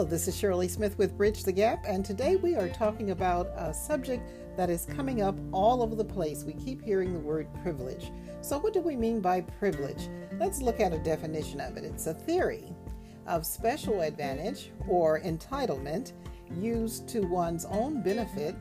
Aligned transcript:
Hello, 0.00 0.08
this 0.08 0.28
is 0.28 0.34
Shirley 0.34 0.66
Smith 0.66 0.96
with 0.96 1.14
Bridge 1.18 1.44
the 1.44 1.52
Gap, 1.52 1.84
and 1.86 2.02
today 2.02 2.36
we 2.36 2.54
are 2.54 2.70
talking 2.70 3.10
about 3.10 3.48
a 3.54 3.74
subject 3.74 4.26
that 4.56 4.70
is 4.70 4.86
coming 4.96 5.20
up 5.20 5.36
all 5.52 5.82
over 5.82 5.94
the 5.94 6.02
place. 6.02 6.42
We 6.42 6.54
keep 6.54 6.82
hearing 6.82 7.12
the 7.12 7.18
word 7.18 7.46
privilege. 7.62 8.10
So, 8.40 8.58
what 8.58 8.72
do 8.72 8.80
we 8.80 8.96
mean 8.96 9.20
by 9.20 9.42
privilege? 9.42 10.08
Let's 10.38 10.62
look 10.62 10.80
at 10.80 10.94
a 10.94 10.98
definition 11.00 11.60
of 11.60 11.76
it. 11.76 11.84
It's 11.84 12.06
a 12.06 12.14
theory 12.14 12.72
of 13.26 13.44
special 13.44 14.00
advantage 14.00 14.70
or 14.88 15.20
entitlement 15.20 16.12
used 16.56 17.06
to 17.08 17.20
one's 17.26 17.66
own 17.66 18.02
benefit 18.02 18.56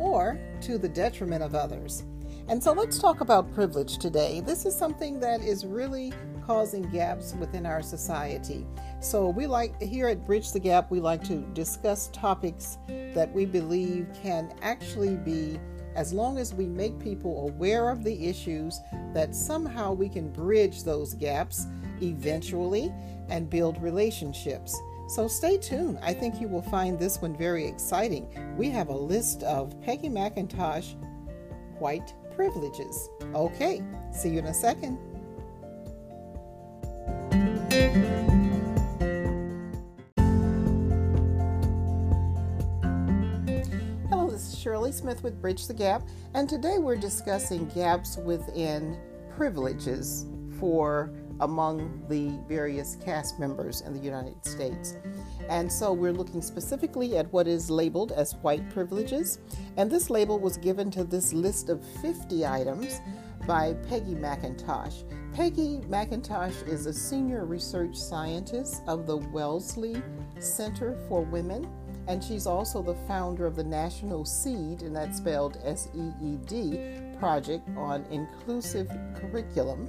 or 0.00 0.40
to 0.62 0.76
the 0.76 0.88
detriment 0.88 1.44
of 1.44 1.54
others. 1.54 2.02
And 2.48 2.60
so 2.60 2.72
let's 2.72 2.98
talk 2.98 3.20
about 3.20 3.54
privilege 3.54 3.98
today. 3.98 4.40
This 4.40 4.66
is 4.66 4.74
something 4.74 5.20
that 5.20 5.40
is 5.40 5.64
really 5.64 6.12
causing 6.46 6.82
gaps 6.90 7.34
within 7.34 7.66
our 7.66 7.82
society. 7.82 8.66
So 9.00 9.28
we 9.28 9.46
like 9.46 9.80
here 9.80 10.08
at 10.08 10.26
Bridge 10.26 10.52
the 10.52 10.60
Gap, 10.60 10.90
we 10.90 11.00
like 11.00 11.22
to 11.24 11.36
discuss 11.54 12.08
topics 12.12 12.78
that 13.14 13.32
we 13.32 13.46
believe 13.46 14.08
can 14.22 14.54
actually 14.62 15.16
be 15.16 15.58
as 15.94 16.12
long 16.12 16.38
as 16.38 16.54
we 16.54 16.66
make 16.66 16.98
people 16.98 17.48
aware 17.48 17.90
of 17.90 18.04
the 18.04 18.28
issues 18.28 18.78
that 19.12 19.34
somehow 19.34 19.92
we 19.92 20.08
can 20.08 20.30
bridge 20.30 20.84
those 20.84 21.14
gaps 21.14 21.66
eventually 22.00 22.92
and 23.28 23.50
build 23.50 23.82
relationships. 23.82 24.80
So 25.08 25.26
stay 25.26 25.58
tuned. 25.58 25.98
I 26.02 26.14
think 26.14 26.40
you 26.40 26.46
will 26.46 26.62
find 26.62 26.98
this 26.98 27.20
one 27.20 27.36
very 27.36 27.66
exciting. 27.66 28.28
We 28.56 28.70
have 28.70 28.88
a 28.88 28.96
list 28.96 29.42
of 29.42 29.80
Peggy 29.80 30.08
McIntosh 30.08 30.94
white 31.80 32.14
privileges. 32.36 33.08
Okay, 33.34 33.82
see 34.12 34.30
you 34.30 34.38
in 34.38 34.46
a 34.46 34.54
second. 34.54 34.98
Hello, 37.70 37.88
this 44.28 44.52
is 44.52 44.58
Shirley 44.58 44.90
Smith 44.90 45.22
with 45.22 45.40
Bridge 45.40 45.68
the 45.68 45.74
Gap, 45.74 46.02
and 46.34 46.48
today 46.48 46.78
we're 46.78 46.96
discussing 46.96 47.68
gaps 47.68 48.16
within 48.16 48.98
privileges 49.36 50.26
for 50.58 51.12
among 51.40 52.04
the 52.08 52.36
various 52.48 52.96
caste 52.96 53.38
members 53.38 53.82
in 53.82 53.94
the 53.94 54.00
United 54.00 54.44
States. 54.44 54.96
And 55.48 55.70
so 55.70 55.92
we're 55.92 56.12
looking 56.12 56.42
specifically 56.42 57.16
at 57.16 57.32
what 57.32 57.46
is 57.46 57.70
labeled 57.70 58.10
as 58.10 58.34
white 58.42 58.68
privileges. 58.70 59.38
And 59.76 59.88
this 59.88 60.10
label 60.10 60.40
was 60.40 60.56
given 60.56 60.90
to 60.90 61.04
this 61.04 61.32
list 61.32 61.68
of 61.68 61.86
50 62.02 62.44
items 62.44 63.00
by 63.46 63.74
Peggy 63.88 64.14
McIntosh. 64.14 65.04
Peggy 65.32 65.78
McIntosh 65.88 66.66
is 66.68 66.86
a 66.86 66.92
senior 66.92 67.44
research 67.44 67.96
scientist 67.96 68.82
of 68.86 69.06
the 69.06 69.16
Wellesley 69.16 70.02
Center 70.38 70.96
for 71.08 71.22
Women, 71.22 71.68
and 72.08 72.22
she's 72.22 72.46
also 72.46 72.82
the 72.82 72.94
founder 73.06 73.46
of 73.46 73.56
the 73.56 73.64
National 73.64 74.24
SEED, 74.24 74.82
and 74.82 74.94
that's 74.94 75.18
spelled 75.18 75.58
S 75.64 75.88
E 75.94 76.10
E 76.22 76.36
D, 76.46 76.78
project 77.18 77.68
on 77.76 78.04
inclusive 78.10 78.90
curriculum. 79.14 79.88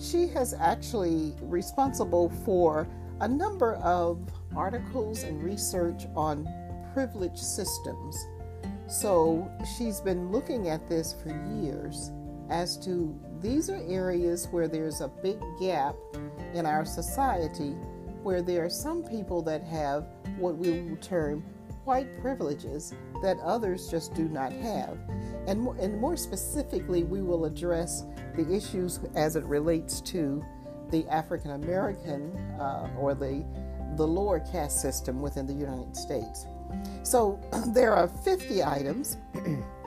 She 0.00 0.26
has 0.28 0.54
actually 0.54 1.34
responsible 1.42 2.30
for 2.44 2.88
a 3.20 3.28
number 3.28 3.74
of 3.76 4.18
articles 4.56 5.22
and 5.24 5.42
research 5.42 6.06
on 6.16 6.48
privilege 6.94 7.38
systems. 7.38 8.26
So 8.88 9.50
she's 9.76 10.00
been 10.00 10.32
looking 10.32 10.68
at 10.68 10.88
this 10.88 11.14
for 11.22 11.28
years 11.60 12.10
as 12.50 12.76
to 12.84 13.18
these 13.40 13.70
are 13.70 13.80
areas 13.88 14.48
where 14.50 14.68
there's 14.68 15.00
a 15.00 15.08
big 15.08 15.38
gap 15.60 15.94
in 16.52 16.66
our 16.66 16.84
society 16.84 17.70
where 18.22 18.42
there 18.42 18.64
are 18.64 18.70
some 18.70 19.02
people 19.02 19.40
that 19.42 19.62
have 19.62 20.06
what 20.38 20.56
we 20.56 20.82
will 20.82 20.96
term 20.96 21.42
white 21.84 22.20
privileges 22.20 22.94
that 23.22 23.38
others 23.40 23.88
just 23.90 24.14
do 24.14 24.28
not 24.28 24.52
have. 24.52 24.98
And 25.46 25.60
more, 25.60 25.76
and 25.76 25.98
more 25.98 26.16
specifically, 26.16 27.04
we 27.04 27.22
will 27.22 27.46
address 27.46 28.04
the 28.36 28.54
issues 28.54 29.00
as 29.14 29.36
it 29.36 29.44
relates 29.44 30.00
to 30.02 30.44
the 30.90 31.06
African 31.08 31.52
American 31.52 32.36
uh, 32.60 32.90
or 32.98 33.14
the, 33.14 33.44
the 33.96 34.06
lower 34.06 34.40
caste 34.40 34.82
system 34.82 35.20
within 35.20 35.46
the 35.46 35.54
United 35.54 35.96
States. 35.96 36.46
So 37.02 37.40
there 37.68 37.94
are 37.94 38.08
50 38.08 38.62
items 38.62 39.16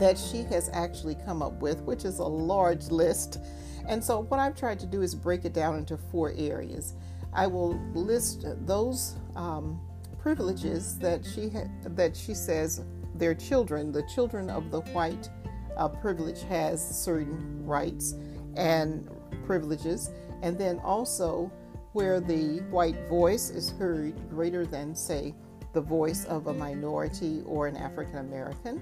that 0.00 0.18
she 0.18 0.42
has 0.44 0.70
actually 0.72 1.14
come 1.26 1.42
up 1.42 1.60
with, 1.60 1.82
which 1.82 2.04
is 2.04 2.18
a 2.18 2.24
large 2.24 2.88
list. 2.88 3.38
And 3.86 4.02
so, 4.02 4.22
what 4.22 4.40
I've 4.40 4.56
tried 4.56 4.80
to 4.80 4.86
do 4.86 5.02
is 5.02 5.14
break 5.14 5.44
it 5.44 5.52
down 5.52 5.76
into 5.76 5.96
four 5.96 6.32
areas. 6.36 6.94
I 7.32 7.46
will 7.46 7.78
list 7.94 8.44
those 8.66 9.14
um, 9.36 9.80
privileges 10.18 10.98
that 10.98 11.24
she 11.24 11.50
ha- 11.50 11.68
that 11.84 12.16
she 12.16 12.34
says 12.34 12.82
their 13.14 13.34
children, 13.34 13.92
the 13.92 14.02
children 14.14 14.50
of 14.50 14.70
the 14.70 14.80
white 14.92 15.28
uh, 15.76 15.88
privilege, 15.88 16.42
has 16.44 16.82
certain 16.82 17.64
rights 17.64 18.14
and 18.56 19.08
privileges, 19.44 20.10
and 20.42 20.58
then 20.58 20.78
also 20.80 21.52
where 21.92 22.20
the 22.20 22.60
white 22.70 22.96
voice 23.08 23.50
is 23.50 23.70
heard 23.72 24.14
greater 24.30 24.64
than, 24.64 24.94
say, 24.94 25.34
the 25.72 25.80
voice 25.80 26.24
of 26.24 26.46
a 26.46 26.54
minority 26.54 27.42
or 27.44 27.66
an 27.66 27.76
African 27.76 28.18
American. 28.18 28.80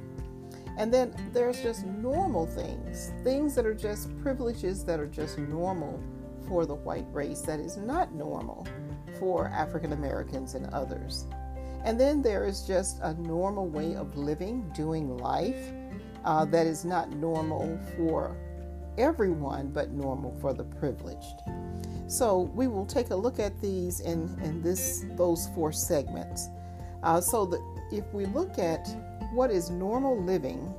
And 0.78 0.94
then 0.94 1.12
there's 1.33 1.61
just 1.61 1.84
normal 1.84 2.47
things, 2.47 3.12
things 3.25 3.56
that 3.56 3.66
are 3.66 3.75
just 3.75 4.16
privileges 4.22 4.84
that 4.84 5.00
are 5.00 5.09
just 5.09 5.37
normal 5.37 6.00
for 6.47 6.65
the 6.65 6.75
white 6.77 7.06
race 7.12 7.41
that 7.43 7.59
is 7.59 7.77
not 7.77 8.15
normal 8.15 8.65
for 9.19 9.49
African 9.49 9.93
Americans 9.93 10.55
and 10.55 10.66
others. 10.72 11.27
And 11.84 11.99
then 11.99 12.22
there 12.22 12.44
is 12.44 12.62
just 12.62 13.00
a 13.03 13.15
normal 13.15 13.69
way 13.69 13.97
of 13.97 14.16
living, 14.16 14.71
doing 14.75 15.19
life 15.19 15.72
uh, 16.25 16.44
that 16.47 16.66
is 16.66 16.84
not 16.84 17.10
normal 17.10 17.78
for 17.97 18.37
everyone, 18.99 19.72
but 19.72 19.91
normal 19.91 20.37
for 20.41 20.55
the 20.55 20.65
privileged. 20.65 21.43
So 22.06 22.50
we 22.55 22.69
will 22.69 22.87
take 22.87 23.10
a 23.10 23.16
look 23.16 23.41
at 23.41 23.60
these 23.60 24.00
in, 24.00 24.39
in 24.43 24.62
this 24.62 25.05
those 25.16 25.49
four 25.55 25.72
segments. 25.72 26.49
Uh, 27.03 27.21
so 27.21 27.47
that 27.47 27.60
if 27.93 28.05
we 28.12 28.27
look 28.27 28.59
at 28.59 28.89
what 29.33 29.50
is 29.50 29.71
normal 29.71 30.22
living 30.22 30.75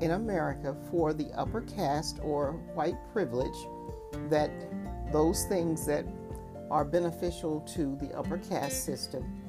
in 0.00 0.12
America 0.12 0.76
for 0.90 1.12
the 1.12 1.30
upper 1.32 1.62
caste 1.62 2.18
or 2.22 2.52
white 2.74 2.96
privilege, 3.12 3.56
that 4.28 4.50
those 5.12 5.44
things 5.46 5.86
that 5.86 6.04
are 6.70 6.84
beneficial 6.84 7.60
to 7.60 7.96
the 7.96 8.12
upper 8.16 8.38
caste 8.38 8.84
system. 8.84 9.42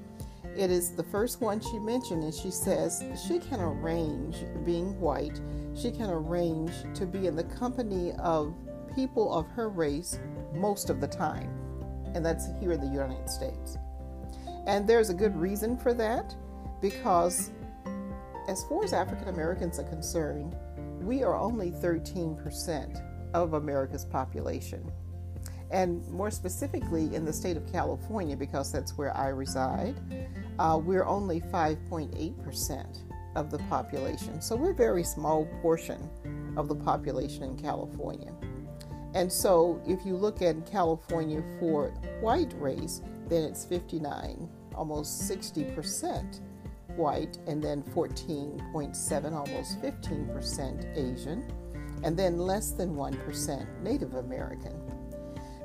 It 0.56 0.72
is 0.72 0.96
the 0.96 1.04
first 1.04 1.42
one 1.42 1.60
she 1.60 1.78
mentioned, 1.80 2.24
and 2.24 2.34
she 2.34 2.50
says 2.50 3.04
she 3.28 3.40
can 3.40 3.60
arrange, 3.60 4.38
being 4.66 5.00
white, 5.00 5.40
she 5.76 5.92
can 5.92 6.10
arrange 6.10 6.72
to 6.96 7.06
be 7.06 7.28
in 7.28 7.36
the 7.36 7.44
company 7.44 8.14
of 8.14 8.56
people 8.96 9.32
of 9.38 9.48
her 9.50 9.70
race 9.70 10.20
most 10.56 10.90
of 10.90 11.00
the 11.00 11.08
time. 11.08 11.50
And 12.16 12.26
that's 12.26 12.48
here 12.60 12.72
in 12.72 12.82
the 12.82 12.88
United 12.88 13.30
States. 13.30 13.78
And 14.66 14.88
there's 14.88 15.10
a 15.10 15.14
good 15.14 15.36
reason 15.36 15.78
for 15.78 15.94
that 15.94 16.36
because 16.82 17.52
as 18.48 18.64
far 18.64 18.84
as 18.84 18.94
African 18.94 19.28
Americans 19.28 19.78
are 19.78 19.84
concerned, 19.84 20.56
we 21.02 21.24
are 21.24 21.36
only 21.36 21.72
13% 21.72 23.02
of 23.34 23.54
America's 23.54 24.06
population. 24.06 24.90
And 25.70 26.08
more 26.08 26.32
specifically, 26.32 27.14
in 27.14 27.26
the 27.26 27.34
state 27.34 27.58
of 27.58 27.70
California, 27.72 28.38
because 28.38 28.72
that's 28.72 28.98
where 28.98 29.16
I 29.16 29.28
reside, 29.28 29.96
uh, 30.60 30.80
we're 30.82 31.04
only 31.04 31.42
5.8% 31.42 33.00
of 33.36 33.52
the 33.52 33.60
population. 33.70 34.42
So 34.42 34.56
we're 34.56 34.72
a 34.72 34.76
very 34.76 35.04
small 35.04 35.46
portion 35.62 36.10
of 36.56 36.70
the 36.70 36.76
population 36.76 37.44
in 37.44 37.58
California. 37.58 38.34
And 39.14 39.32
so 39.32 39.82
if 39.86 40.06
you 40.06 40.16
look 40.16 40.42
at 40.42 40.66
California 40.66 41.44
for 41.60 41.90
white 42.22 42.54
race, 42.58 43.02
then 43.28 43.44
it's 43.44 43.66
59, 43.66 44.50
almost 44.74 45.30
60% 45.30 46.40
white, 46.98 47.38
and 47.48 47.64
then 47.64 47.84
14.7, 47.84 49.34
almost 49.34 49.82
15% 49.82 50.98
Asian, 50.98 51.48
and 52.04 52.18
then 52.18 52.38
less 52.38 52.72
than 52.72 52.96
1% 52.96 53.82
Native 53.82 54.16
American. 54.16 54.74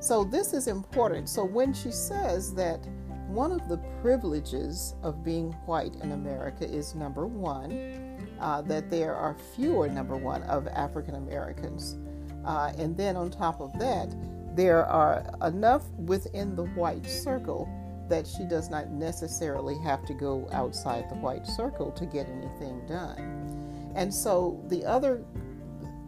So 0.00 0.24
this 0.24 0.52
is 0.52 0.66
important. 0.66 1.28
So 1.28 1.44
when 1.44 1.72
she 1.72 1.90
says 1.90 2.54
that 2.54 2.86
one 3.28 3.52
of 3.52 3.68
the 3.68 3.78
privileges 4.02 4.94
of 5.02 5.24
being 5.24 5.52
white 5.66 5.94
in 6.02 6.12
America 6.12 6.68
is 6.68 6.94
number 6.94 7.26
one, 7.26 8.18
uh, 8.40 8.60
that 8.62 8.90
there 8.90 9.14
are 9.14 9.36
fewer, 9.54 9.88
number 9.88 10.16
one, 10.16 10.42
of 10.42 10.66
African 10.68 11.14
Americans. 11.14 11.96
Uh, 12.44 12.72
and 12.76 12.96
then 12.96 13.16
on 13.16 13.30
top 13.30 13.60
of 13.60 13.72
that, 13.78 14.14
there 14.54 14.84
are 14.84 15.24
enough 15.42 15.88
within 15.92 16.54
the 16.54 16.64
white 16.64 17.06
circle 17.08 17.68
that 18.12 18.26
she 18.26 18.44
does 18.44 18.68
not 18.68 18.90
necessarily 18.90 19.78
have 19.78 20.04
to 20.04 20.12
go 20.12 20.46
outside 20.52 21.08
the 21.08 21.14
white 21.14 21.46
circle 21.46 21.90
to 21.92 22.04
get 22.04 22.28
anything 22.28 22.84
done. 22.86 23.90
And 23.96 24.12
so 24.12 24.62
the 24.68 24.84
other 24.84 25.24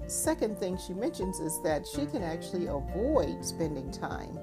second 0.07 0.59
thing 0.59 0.77
she 0.77 0.93
mentions 0.93 1.41
is 1.41 1.63
that 1.63 1.87
she 1.87 2.05
can 2.05 2.23
actually 2.23 2.67
avoid 2.67 3.43
spending 3.43 3.91
time 3.91 4.39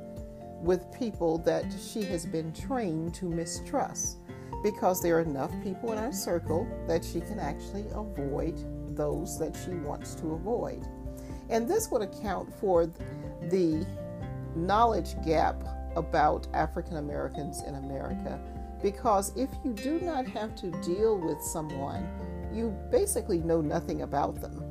with 0.64 0.92
people 0.92 1.38
that 1.38 1.66
she 1.80 2.02
has 2.02 2.26
been 2.26 2.52
trained 2.52 3.14
to 3.14 3.26
mistrust 3.26 4.18
because 4.64 5.00
there 5.00 5.18
are 5.18 5.22
enough 5.22 5.52
people 5.64 5.92
in 5.92 6.00
our 6.00 6.12
circle 6.12 6.68
that 6.88 7.06
she 7.06 7.22
can 7.22 7.40
actually 7.40 7.86
avoid 7.94 8.56
those 8.98 9.38
that 9.38 9.56
she 9.64 9.76
wants 9.76 10.16
to 10.16 10.34
avoid. 10.34 10.84
And 11.52 11.68
this 11.68 11.92
would 11.92 12.02
account 12.02 12.52
for 12.60 12.88
the 12.88 13.86
knowledge 14.56 15.14
gap 15.24 15.64
about 15.96 16.48
African 16.54 16.98
Americans 16.98 17.62
in 17.68 17.76
America 17.76 18.40
because 18.82 19.36
if 19.36 19.50
you 19.64 19.74
do 19.74 20.00
not 20.00 20.26
have 20.28 20.56
to 20.56 20.72
deal 20.82 21.18
with 21.18 21.42
someone, 21.42 22.08
you 22.54 22.76
basically 22.92 23.40
know 23.40 23.62
nothing 23.62 24.02
about 24.02 24.42
them. 24.42 24.64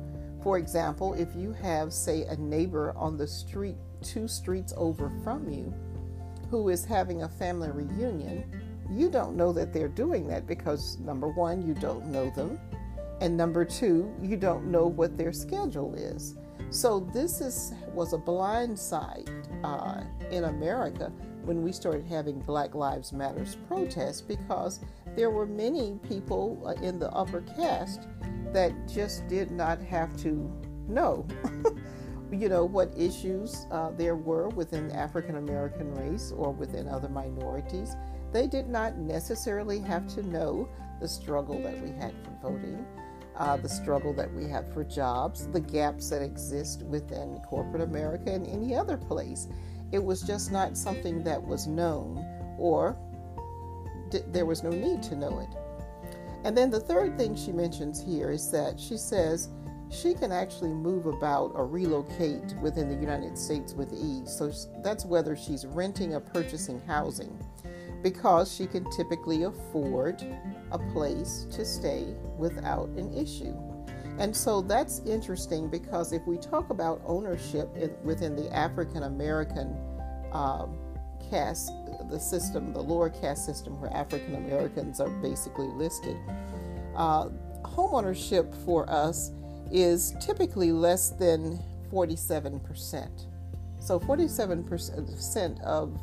For 0.43 0.57
example, 0.57 1.13
if 1.13 1.35
you 1.35 1.53
have, 1.53 1.93
say, 1.93 2.23
a 2.23 2.35
neighbor 2.35 2.93
on 2.97 3.17
the 3.17 3.27
street 3.27 3.77
two 4.01 4.27
streets 4.27 4.73
over 4.75 5.11
from 5.23 5.49
you 5.49 5.73
who 6.49 6.69
is 6.69 6.83
having 6.83 7.23
a 7.23 7.29
family 7.29 7.69
reunion, 7.69 8.43
you 8.89 9.09
don't 9.09 9.37
know 9.37 9.53
that 9.53 9.71
they're 9.71 9.87
doing 9.87 10.27
that 10.27 10.47
because 10.47 10.97
number 10.99 11.29
one, 11.29 11.65
you 11.65 11.73
don't 11.75 12.07
know 12.07 12.29
them, 12.31 12.59
and 13.21 13.37
number 13.37 13.63
two, 13.63 14.13
you 14.21 14.35
don't 14.35 14.65
know 14.65 14.87
what 14.87 15.17
their 15.17 15.31
schedule 15.31 15.93
is. 15.93 16.35
So 16.71 17.07
this 17.13 17.39
is 17.39 17.73
was 17.93 18.13
a 18.13 18.17
blind 18.17 18.77
side 18.77 19.29
uh, 19.63 20.03
in 20.31 20.45
America 20.45 21.11
when 21.43 21.63
we 21.63 21.71
started 21.71 22.05
having 22.05 22.39
Black 22.39 22.75
Lives 22.75 23.11
Matters 23.11 23.57
protests 23.67 24.21
because 24.21 24.79
there 25.15 25.29
were 25.29 25.45
many 25.45 25.99
people 26.07 26.61
uh, 26.65 26.81
in 26.83 26.99
the 26.99 27.09
upper 27.11 27.41
caste 27.41 28.07
that 28.53 28.71
just 28.87 29.27
did 29.27 29.51
not 29.51 29.81
have 29.81 30.15
to 30.17 30.51
know. 30.87 31.25
you 32.31 32.47
know 32.47 32.63
what 32.63 32.91
issues 32.97 33.65
uh, 33.71 33.91
there 33.91 34.15
were 34.15 34.47
within 34.49 34.87
the 34.87 34.95
African 34.95 35.35
American 35.35 35.93
race 35.95 36.31
or 36.35 36.51
within 36.51 36.87
other 36.87 37.09
minorities. 37.09 37.95
They 38.31 38.47
did 38.47 38.69
not 38.69 38.97
necessarily 38.97 39.79
have 39.79 40.07
to 40.15 40.23
know 40.23 40.69
the 41.01 41.07
struggle 41.07 41.61
that 41.61 41.81
we 41.81 41.89
had 41.91 42.13
for 42.23 42.51
voting, 42.51 42.85
uh, 43.37 43.57
the 43.57 43.69
struggle 43.69 44.13
that 44.13 44.33
we 44.33 44.47
have 44.47 44.71
for 44.73 44.83
jobs, 44.83 45.47
the 45.47 45.59
gaps 45.59 46.09
that 46.09 46.21
exist 46.21 46.83
within 46.83 47.39
corporate 47.47 47.81
America 47.81 48.31
and 48.31 48.47
any 48.47 48.75
other 48.75 48.97
place. 48.97 49.47
It 49.91 50.03
was 50.03 50.21
just 50.21 50.51
not 50.51 50.77
something 50.77 51.23
that 51.23 51.41
was 51.41 51.67
known, 51.67 52.25
or 52.57 52.97
d- 54.09 54.21
there 54.27 54.45
was 54.45 54.63
no 54.63 54.69
need 54.69 55.03
to 55.03 55.15
know 55.15 55.39
it. 55.39 55.49
And 56.43 56.57
then 56.57 56.69
the 56.69 56.79
third 56.79 57.17
thing 57.17 57.35
she 57.35 57.51
mentions 57.51 58.01
here 58.01 58.31
is 58.31 58.49
that 58.51 58.79
she 58.79 58.97
says 58.97 59.49
she 59.89 60.13
can 60.13 60.31
actually 60.31 60.69
move 60.69 61.05
about 61.05 61.51
or 61.53 61.67
relocate 61.67 62.55
within 62.61 62.87
the 62.87 62.95
United 62.95 63.37
States 63.37 63.73
with 63.73 63.93
ease. 63.93 64.31
So 64.31 64.51
that's 64.81 65.05
whether 65.05 65.35
she's 65.35 65.65
renting 65.65 66.13
or 66.13 66.21
purchasing 66.21 66.81
housing 66.87 67.37
because 68.01 68.53
she 68.53 68.67
can 68.67 68.89
typically 68.91 69.43
afford 69.43 70.23
a 70.71 70.79
place 70.93 71.45
to 71.51 71.65
stay 71.65 72.13
without 72.37 72.89
an 72.89 73.13
issue. 73.13 73.55
And 74.19 74.35
so 74.35 74.61
that's 74.61 74.99
interesting 74.99 75.69
because 75.69 76.13
if 76.13 76.25
we 76.27 76.37
talk 76.37 76.69
about 76.69 77.01
ownership 77.05 77.69
in, 77.75 77.95
within 78.03 78.35
the 78.35 78.53
African 78.55 79.03
American 79.03 79.75
um, 80.31 80.77
caste, 81.29 81.71
the 82.09 82.19
system, 82.19 82.73
the 82.73 82.81
lower 82.81 83.09
caste 83.09 83.45
system 83.45 83.79
where 83.79 83.91
African 83.93 84.35
Americans 84.35 84.99
are 84.99 85.09
basically 85.21 85.67
listed, 85.67 86.17
uh, 86.95 87.29
homeownership 87.63 88.53
for 88.65 88.89
us 88.89 89.31
is 89.71 90.13
typically 90.19 90.71
less 90.71 91.11
than 91.11 91.59
47%. 91.91 93.27
So 93.79 93.99
47% 93.99 95.61
of, 95.61 95.99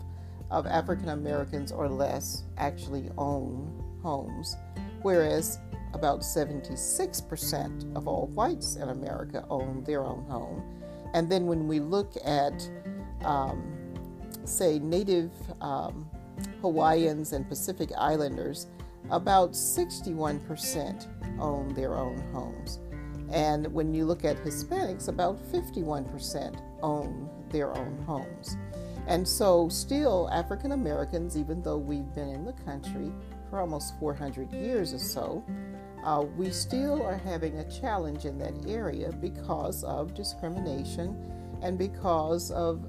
of 0.51 0.67
African 0.67 1.11
Americans 1.11 1.73
or 1.73 1.89
less 1.89 2.45
actually 2.57 3.11
own 3.19 3.83
homes, 4.03 4.57
whereas 5.03 5.59
about 5.95 6.21
76% 6.21 7.97
of 7.97 8.07
all 8.07 8.27
whites 8.29 8.77
in 8.77 8.89
America 8.91 9.45
own 9.51 9.83
their 9.85 10.05
own 10.05 10.25
home. 10.25 10.63
And 11.15 11.31
then 11.31 11.47
when 11.47 11.67
we 11.67 11.81
look 11.81 12.13
at, 12.25 12.69
um, 13.25 13.75
say, 14.45 14.79
Native 14.79 15.31
um, 15.61 16.09
Hawaiians 16.61 17.33
and 17.33 17.49
Pacific 17.49 17.91
Islanders, 17.97 18.67
about 19.11 19.53
61% 19.53 21.41
own 21.41 21.75
their 21.75 21.95
own 21.95 22.19
homes. 22.33 22.81
And 23.31 23.73
when 23.73 23.95
you 23.95 24.05
look 24.05 24.25
at 24.25 24.37
Hispanics, 24.39 25.09
about 25.09 25.39
51% 25.53 26.61
own 26.83 27.31
their 27.51 27.77
own 27.77 27.99
homes. 28.07 28.57
And 29.09 29.27
so, 29.27 29.71
still, 29.71 30.29
African 30.31 30.73
Americans, 30.73 31.37
even 31.37 31.63
though 31.63 31.79
we've 31.79 32.15
been 32.15 32.29
in 32.29 32.45
the 32.45 32.53
country 32.53 33.11
for 33.49 33.59
almost 33.59 33.99
400 33.99 34.53
years 34.53 34.93
or 34.93 34.99
so, 34.99 35.43
uh, 36.05 36.25
we 36.37 36.51
still 36.51 37.03
are 37.03 37.17
having 37.17 37.57
a 37.57 37.71
challenge 37.71 38.27
in 38.27 38.39
that 38.39 38.53
area 38.69 39.11
because 39.11 39.83
of 39.83 40.15
discrimination 40.15 41.17
and 41.63 41.79
because 41.79 42.51
of 42.51 42.85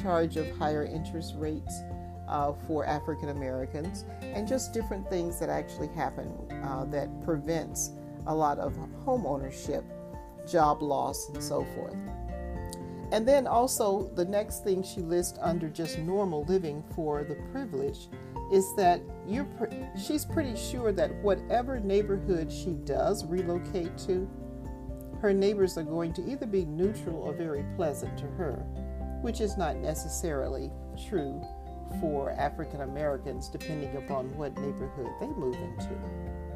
charge 0.00 0.36
of 0.36 0.48
higher 0.56 0.84
interest 0.84 1.34
rates 1.36 1.82
uh, 2.28 2.52
for 2.66 2.86
African 2.86 3.30
Americans 3.30 4.04
and 4.22 4.46
just 4.46 4.72
different 4.72 5.10
things 5.10 5.40
that 5.40 5.48
actually 5.48 5.88
happen 5.88 6.32
uh, 6.62 6.84
that 6.84 7.08
prevents 7.24 7.90
a 8.28 8.34
lot 8.34 8.58
of 8.58 8.76
home 9.04 9.26
ownership, 9.26 9.84
job 10.48 10.82
loss, 10.82 11.28
and 11.30 11.42
so 11.42 11.64
forth. 11.74 11.96
And 13.10 13.26
then 13.26 13.46
also, 13.46 14.10
the 14.14 14.24
next 14.24 14.64
thing 14.64 14.82
she 14.82 15.00
lists 15.00 15.38
under 15.40 15.68
just 15.68 15.98
normal 15.98 16.44
living 16.44 16.84
for 16.94 17.24
the 17.24 17.36
privilege 17.52 18.08
is 18.52 18.66
that 18.76 19.00
you're 19.26 19.44
pre- 19.44 19.86
she's 20.02 20.24
pretty 20.24 20.56
sure 20.56 20.92
that 20.92 21.14
whatever 21.22 21.80
neighborhood 21.80 22.52
she 22.52 22.72
does 22.84 23.24
relocate 23.26 23.96
to, 23.98 24.28
her 25.20 25.32
neighbors 25.32 25.76
are 25.76 25.82
going 25.82 26.12
to 26.14 26.30
either 26.30 26.46
be 26.46 26.64
neutral 26.64 27.16
or 27.16 27.32
very 27.32 27.64
pleasant 27.76 28.16
to 28.18 28.26
her, 28.36 28.56
which 29.22 29.40
is 29.40 29.56
not 29.56 29.76
necessarily 29.76 30.70
true 31.08 31.42
for 32.00 32.30
African 32.32 32.82
Americans 32.82 33.48
depending 33.48 33.96
upon 33.96 34.36
what 34.36 34.56
neighborhood 34.58 35.08
they 35.20 35.26
move 35.28 35.56
into. 35.56 36.47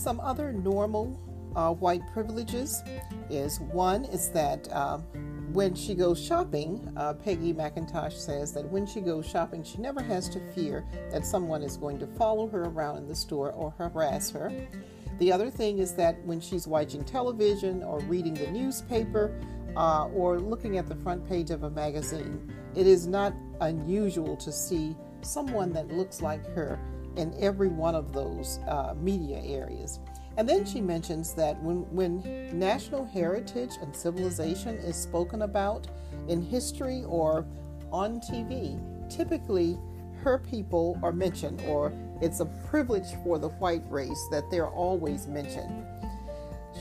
Some 0.00 0.18
other 0.20 0.50
normal 0.50 1.20
uh, 1.54 1.74
white 1.74 2.00
privileges 2.14 2.82
is 3.28 3.60
one 3.60 4.06
is 4.06 4.30
that 4.30 4.66
uh, 4.72 4.96
when 5.52 5.74
she 5.74 5.94
goes 5.94 6.18
shopping, 6.18 6.90
uh, 6.96 7.12
Peggy 7.12 7.52
McIntosh 7.52 8.14
says 8.14 8.54
that 8.54 8.64
when 8.70 8.86
she 8.86 9.02
goes 9.02 9.26
shopping, 9.26 9.62
she 9.62 9.76
never 9.76 10.00
has 10.00 10.30
to 10.30 10.40
fear 10.54 10.86
that 11.10 11.26
someone 11.26 11.62
is 11.62 11.76
going 11.76 11.98
to 11.98 12.06
follow 12.06 12.48
her 12.48 12.62
around 12.62 12.96
in 12.96 13.08
the 13.08 13.14
store 13.14 13.52
or 13.52 13.74
harass 13.76 14.30
her. 14.30 14.50
The 15.18 15.30
other 15.30 15.50
thing 15.50 15.80
is 15.80 15.92
that 15.96 16.18
when 16.24 16.40
she's 16.40 16.66
watching 16.66 17.04
television 17.04 17.82
or 17.82 18.00
reading 18.00 18.32
the 18.32 18.50
newspaper 18.50 19.38
uh, 19.76 20.06
or 20.06 20.40
looking 20.40 20.78
at 20.78 20.88
the 20.88 20.96
front 20.96 21.28
page 21.28 21.50
of 21.50 21.64
a 21.64 21.70
magazine, 21.70 22.50
it 22.74 22.86
is 22.86 23.06
not 23.06 23.34
unusual 23.60 24.34
to 24.38 24.50
see 24.50 24.96
someone 25.20 25.74
that 25.74 25.88
looks 25.88 26.22
like 26.22 26.42
her 26.54 26.80
in 27.20 27.34
every 27.38 27.68
one 27.68 27.94
of 27.94 28.12
those 28.12 28.58
uh, 28.66 28.94
media 29.00 29.40
areas. 29.44 30.00
And 30.36 30.48
then 30.48 30.64
she 30.64 30.80
mentions 30.80 31.34
that 31.34 31.60
when, 31.62 31.78
when 31.94 32.58
national 32.58 33.04
heritage 33.04 33.72
and 33.82 33.94
civilization 33.94 34.76
is 34.76 34.96
spoken 34.96 35.42
about 35.42 35.86
in 36.28 36.42
history 36.42 37.04
or 37.06 37.46
on 37.92 38.20
TV, 38.20 38.80
typically 39.10 39.78
her 40.22 40.38
people 40.38 40.98
are 41.02 41.12
mentioned, 41.12 41.62
or 41.66 41.92
it's 42.20 42.40
a 42.40 42.46
privilege 42.46 43.14
for 43.24 43.38
the 43.38 43.48
white 43.48 43.82
race 43.88 44.28
that 44.30 44.50
they're 44.50 44.68
always 44.68 45.26
mentioned. 45.26 45.86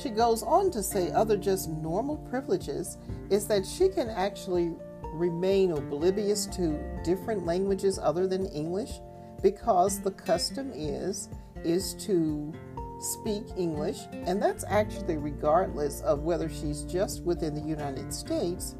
She 0.01 0.09
goes 0.09 0.43
on 0.43 0.71
to 0.71 0.83
say 0.83 1.11
other 1.11 1.35
just 1.35 1.69
normal 1.69 2.17
privileges 2.29 2.97
is 3.29 3.47
that 3.47 3.65
she 3.65 3.89
can 3.89 4.09
actually 4.09 4.71
remain 5.13 5.71
oblivious 5.71 6.45
to 6.47 6.79
different 7.03 7.45
languages 7.45 7.99
other 7.99 8.27
than 8.27 8.45
English 8.47 8.99
because 9.41 10.01
the 10.01 10.11
custom 10.11 10.71
is 10.73 11.29
is 11.63 11.93
to 11.95 12.53
speak 12.99 13.43
English 13.57 13.99
and 14.11 14.41
that's 14.41 14.65
actually 14.67 15.17
regardless 15.17 16.01
of 16.01 16.19
whether 16.19 16.49
she's 16.49 16.83
just 16.83 17.23
within 17.23 17.53
the 17.53 17.61
United 17.61 18.13
States 18.13 18.75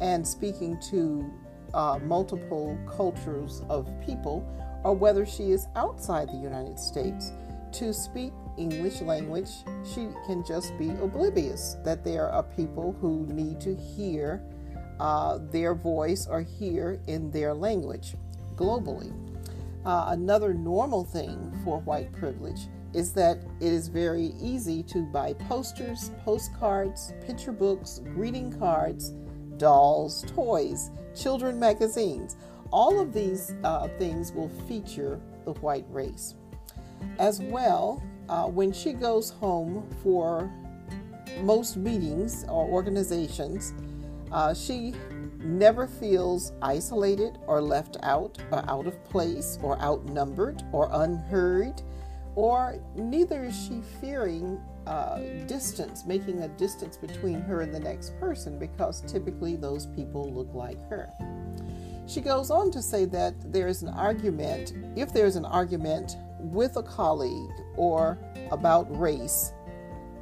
and 0.00 0.26
speaking 0.26 0.78
to 0.90 1.30
uh, 1.74 1.98
multiple 2.02 2.78
cultures 2.88 3.62
of 3.68 3.88
people 4.04 4.46
or 4.84 4.94
whether 4.94 5.26
she 5.26 5.50
is 5.50 5.66
outside 5.76 6.28
the 6.28 6.38
United 6.38 6.78
States 6.78 7.32
to 7.72 7.92
speak 7.92 8.32
English 8.56 9.02
language 9.02 9.50
she 9.84 10.08
can 10.26 10.42
just 10.44 10.76
be 10.78 10.90
oblivious 11.02 11.76
that 11.84 12.02
there 12.04 12.28
are 12.28 12.42
people 12.42 12.96
who 13.00 13.26
need 13.26 13.60
to 13.60 13.74
hear 13.74 14.42
uh, 15.00 15.38
their 15.50 15.74
voice 15.74 16.26
or 16.26 16.42
hear 16.42 17.00
in 17.06 17.30
their 17.30 17.54
language 17.54 18.14
globally. 18.56 19.12
Uh, 19.84 20.06
another 20.08 20.52
normal 20.52 21.04
thing 21.04 21.52
for 21.64 21.80
white 21.80 22.12
privilege 22.12 22.68
is 22.94 23.12
that 23.12 23.38
it 23.60 23.72
is 23.72 23.88
very 23.88 24.32
easy 24.40 24.82
to 24.82 25.02
buy 25.12 25.32
posters, 25.34 26.10
postcards, 26.24 27.12
picture 27.26 27.52
books, 27.52 28.00
greeting 28.14 28.56
cards, 28.58 29.10
dolls, 29.56 30.24
toys, 30.34 30.90
children 31.14 31.58
magazines. 31.58 32.36
All 32.70 33.00
of 33.00 33.12
these 33.12 33.54
uh, 33.64 33.88
things 33.98 34.32
will 34.32 34.50
feature 34.66 35.20
the 35.44 35.52
white 35.54 35.86
race. 35.90 36.34
As 37.18 37.40
well, 37.40 38.02
uh, 38.28 38.46
when 38.46 38.72
she 38.72 38.92
goes 38.92 39.30
home 39.30 39.88
for 40.02 40.50
most 41.42 41.76
meetings 41.76 42.44
or 42.44 42.66
organizations, 42.66 43.74
uh, 44.32 44.52
she 44.52 44.94
never 45.38 45.86
feels 45.86 46.52
isolated 46.62 47.38
or 47.46 47.60
left 47.60 47.96
out 48.02 48.38
or 48.50 48.68
out 48.68 48.86
of 48.86 49.02
place 49.04 49.58
or 49.62 49.80
outnumbered 49.80 50.62
or 50.72 50.88
unheard, 50.92 51.82
or 52.34 52.78
neither 52.94 53.44
is 53.44 53.66
she 53.66 53.80
fearing 54.00 54.60
uh, 54.86 55.18
distance, 55.46 56.04
making 56.06 56.42
a 56.42 56.48
distance 56.48 56.96
between 56.96 57.40
her 57.40 57.60
and 57.60 57.74
the 57.74 57.80
next 57.80 58.18
person 58.18 58.58
because 58.58 59.02
typically 59.02 59.56
those 59.56 59.86
people 59.86 60.32
look 60.32 60.52
like 60.54 60.78
her. 60.88 61.10
She 62.06 62.20
goes 62.22 62.50
on 62.50 62.70
to 62.70 62.80
say 62.80 63.04
that 63.06 63.52
there 63.52 63.68
is 63.68 63.82
an 63.82 63.90
argument, 63.90 64.72
if 64.96 65.12
there's 65.12 65.36
an 65.36 65.44
argument 65.44 66.16
with 66.38 66.76
a 66.76 66.82
colleague 66.82 67.50
or 67.76 68.18
about 68.50 68.86
race, 68.98 69.52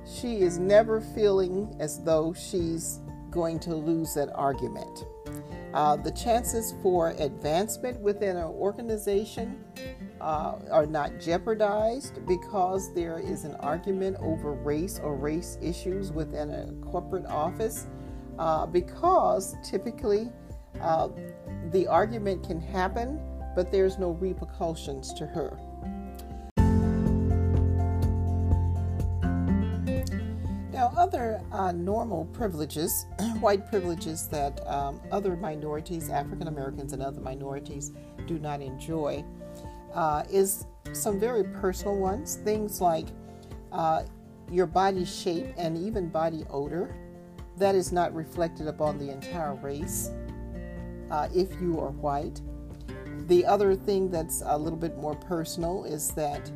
she 0.05 0.39
is 0.39 0.59
never 0.59 1.01
feeling 1.01 1.77
as 1.79 2.03
though 2.03 2.33
she's 2.33 3.01
going 3.37 3.61
to 3.61 3.75
lose 3.75 4.15
that 4.15 4.31
argument. 4.35 5.05
Uh, 5.75 5.95
the 5.95 6.11
chances 6.13 6.75
for 6.83 7.11
advancement 7.19 8.01
within 8.01 8.37
an 8.39 8.45
organization 8.45 9.63
uh, 10.23 10.55
are 10.73 10.87
not 10.87 11.21
jeopardized 11.21 12.27
because 12.27 12.95
there 12.95 13.19
is 13.19 13.45
an 13.45 13.55
argument 13.57 14.17
over 14.21 14.55
race 14.55 14.99
or 15.03 15.15
race 15.15 15.59
issues 15.61 16.13
within 16.13 16.51
a 16.51 16.73
corporate 16.91 17.27
office, 17.27 17.87
uh, 18.39 18.65
because 18.65 19.55
typically 19.63 20.33
uh, 20.81 21.09
the 21.73 21.87
argument 21.87 22.43
can 22.47 22.59
happen, 22.59 23.21
but 23.55 23.71
there's 23.71 23.99
no 23.99 24.13
repercussions 24.13 25.13
to 25.13 25.27
her. 25.27 25.59
Uh, 31.57 31.73
normal 31.73 32.27
privileges, 32.27 33.07
white 33.41 33.69
privileges 33.71 34.29
that 34.29 34.65
um, 34.69 35.01
other 35.11 35.37
minorities, 35.37 36.11
African 36.11 36.49
Americans 36.49 36.93
and 36.93 37.03
other 37.03 37.21
minorities, 37.21 37.93
do 38.27 38.39
not 38.39 38.61
enjoy, 38.61 39.25
uh, 39.95 40.23
is 40.31 40.67
some 40.93 41.19
very 41.19 41.45
personal 41.45 41.97
ones. 41.97 42.37
Things 42.45 42.81
like 42.81 43.07
uh, 43.73 44.03
your 44.51 44.67
body 44.67 45.05
shape 45.05 45.47
and 45.57 45.79
even 45.79 46.09
body 46.09 46.45
odor. 46.51 46.95
That 47.57 47.75
is 47.75 47.91
not 47.91 48.15
reflected 48.15 48.69
upon 48.69 48.99
the 48.99 49.11
entire 49.11 49.55
race 49.55 50.11
uh, 51.11 51.29
if 51.35 51.51
you 51.59 51.81
are 51.81 51.91
white. 51.91 52.43
The 53.29 53.47
other 53.47 53.75
thing 53.75 54.11
that's 54.11 54.43
a 54.45 54.59
little 54.59 54.79
bit 54.79 54.99
more 54.99 55.15
personal 55.15 55.85
is 55.85 56.11
that 56.11 56.51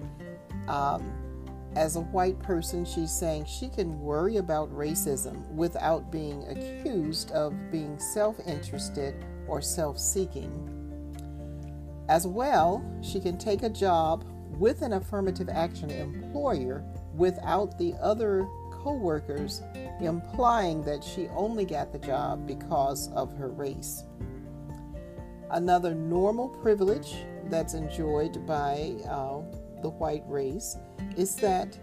um, 0.68 1.10
as 1.76 1.94
a 1.96 2.00
white 2.00 2.38
person, 2.40 2.84
she's 2.84 3.12
saying 3.12 3.44
she 3.44 3.68
can 3.68 4.00
worry 4.00 4.38
about 4.38 4.74
racism 4.74 5.46
without 5.50 6.10
being 6.10 6.44
accused 6.48 7.30
of 7.30 7.54
being 7.70 7.98
self 7.98 8.40
interested 8.46 9.14
or 9.46 9.62
self 9.62 9.98
seeking. 9.98 10.76
As 12.08 12.26
well, 12.26 12.84
she 13.02 13.20
can 13.20 13.38
take 13.38 13.62
a 13.62 13.70
job 13.70 14.24
with 14.58 14.82
an 14.82 14.94
affirmative 14.94 15.48
action 15.48 15.90
employer 15.90 16.84
without 17.14 17.78
the 17.78 17.94
other 18.00 18.48
coworkers 18.72 19.62
implying 20.00 20.82
that 20.82 21.04
she 21.04 21.28
only 21.28 21.64
got 21.64 21.92
the 21.92 21.98
job 21.98 22.46
because 22.46 23.12
of 23.12 23.36
her 23.36 23.50
race. 23.50 24.04
Another 25.50 25.94
normal 25.94 26.48
privilege 26.48 27.14
that's 27.44 27.74
enjoyed 27.74 28.44
by 28.46 28.94
uh, 29.08 29.40
the 29.82 29.90
white 29.90 30.24
race 30.26 30.76
is 31.16 31.36
that 31.36 31.78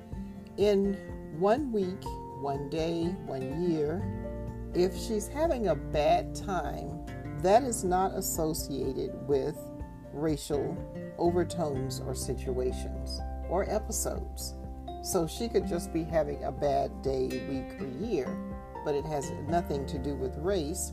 in 0.57 0.95
one 1.39 1.71
week, 1.71 2.03
one 2.41 2.69
day, 2.69 3.05
one 3.25 3.71
year, 3.71 4.01
if 4.73 4.95
she's 4.95 5.27
having 5.27 5.67
a 5.67 5.75
bad 5.75 6.35
time, 6.35 7.05
that 7.41 7.63
is 7.63 7.83
not 7.83 8.13
associated 8.15 9.11
with 9.27 9.57
racial 10.13 10.75
overtones 11.17 11.99
or 11.99 12.15
situations 12.15 13.19
or 13.49 13.69
episodes. 13.69 14.55
So 15.03 15.27
she 15.27 15.47
could 15.47 15.67
just 15.67 15.93
be 15.93 16.03
having 16.03 16.43
a 16.43 16.51
bad 16.51 17.01
day, 17.01 17.27
week, 17.49 17.79
or 17.79 17.87
year, 18.05 18.27
but 18.83 18.95
it 18.95 19.05
has 19.05 19.31
nothing 19.47 19.85
to 19.87 19.97
do 19.97 20.15
with 20.15 20.35
race. 20.37 20.91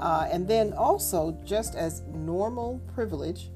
Uh, 0.00 0.28
and 0.30 0.46
then 0.46 0.72
also, 0.72 1.36
just 1.44 1.74
as 1.74 2.02
normal 2.12 2.80
privilege, 2.94 3.50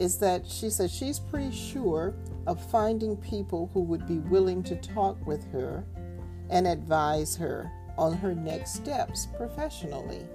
is 0.00 0.16
that 0.16 0.46
she 0.46 0.70
says 0.70 0.90
she's 0.90 1.20
pretty 1.20 1.54
sure 1.54 2.14
of 2.46 2.70
finding 2.70 3.16
people 3.18 3.70
who 3.74 3.82
would 3.82 4.06
be 4.08 4.18
willing 4.18 4.62
to 4.62 4.74
talk 4.76 5.24
with 5.26 5.44
her 5.52 5.84
and 6.48 6.66
advise 6.66 7.36
her 7.36 7.70
on 7.98 8.16
her 8.16 8.34
next 8.34 8.74
steps 8.74 9.28
professionally. 9.36 10.26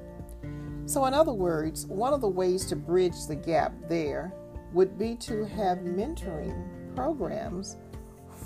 So, 0.85 1.05
in 1.05 1.15
other 1.15 1.33
words, 1.33 1.87
one 1.87 2.13
of 2.13 2.21
the 2.21 2.27
ways 2.27 2.65
to 2.67 2.75
bridge 2.75 3.25
the 3.27 3.35
gap 3.35 3.73
there 3.89 4.31
would 4.71 4.99
be 4.99 5.15
to 5.15 5.45
have 5.45 5.79
mentoring 5.79 6.95
programs 6.95 7.77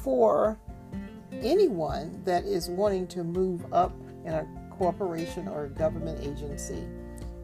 for 0.03 0.57
anyone 1.41 2.21
that 2.23 2.45
is 2.45 2.69
wanting 2.69 3.07
to 3.07 3.25
move 3.25 3.65
up 3.73 3.93
in 4.25 4.33
a 4.33 4.47
corporation 4.71 5.49
or 5.49 5.65
a 5.65 5.69
government 5.69 6.25
agency, 6.25 6.87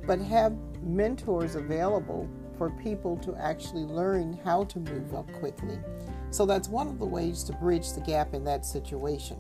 but 0.07 0.19
have 0.19 0.55
mentors 0.81 1.55
available 1.55 2.29
for 2.57 2.69
people 2.69 3.17
to 3.17 3.35
actually 3.35 3.83
learn 3.83 4.39
how 4.43 4.63
to 4.65 4.79
move 4.79 5.13
up 5.13 5.31
quickly. 5.33 5.79
So 6.31 6.45
that's 6.45 6.67
one 6.67 6.87
of 6.87 6.99
the 6.99 7.05
ways 7.05 7.43
to 7.45 7.53
bridge 7.53 7.93
the 7.93 8.01
gap 8.01 8.33
in 8.33 8.43
that 8.43 8.65
situation. 8.65 9.37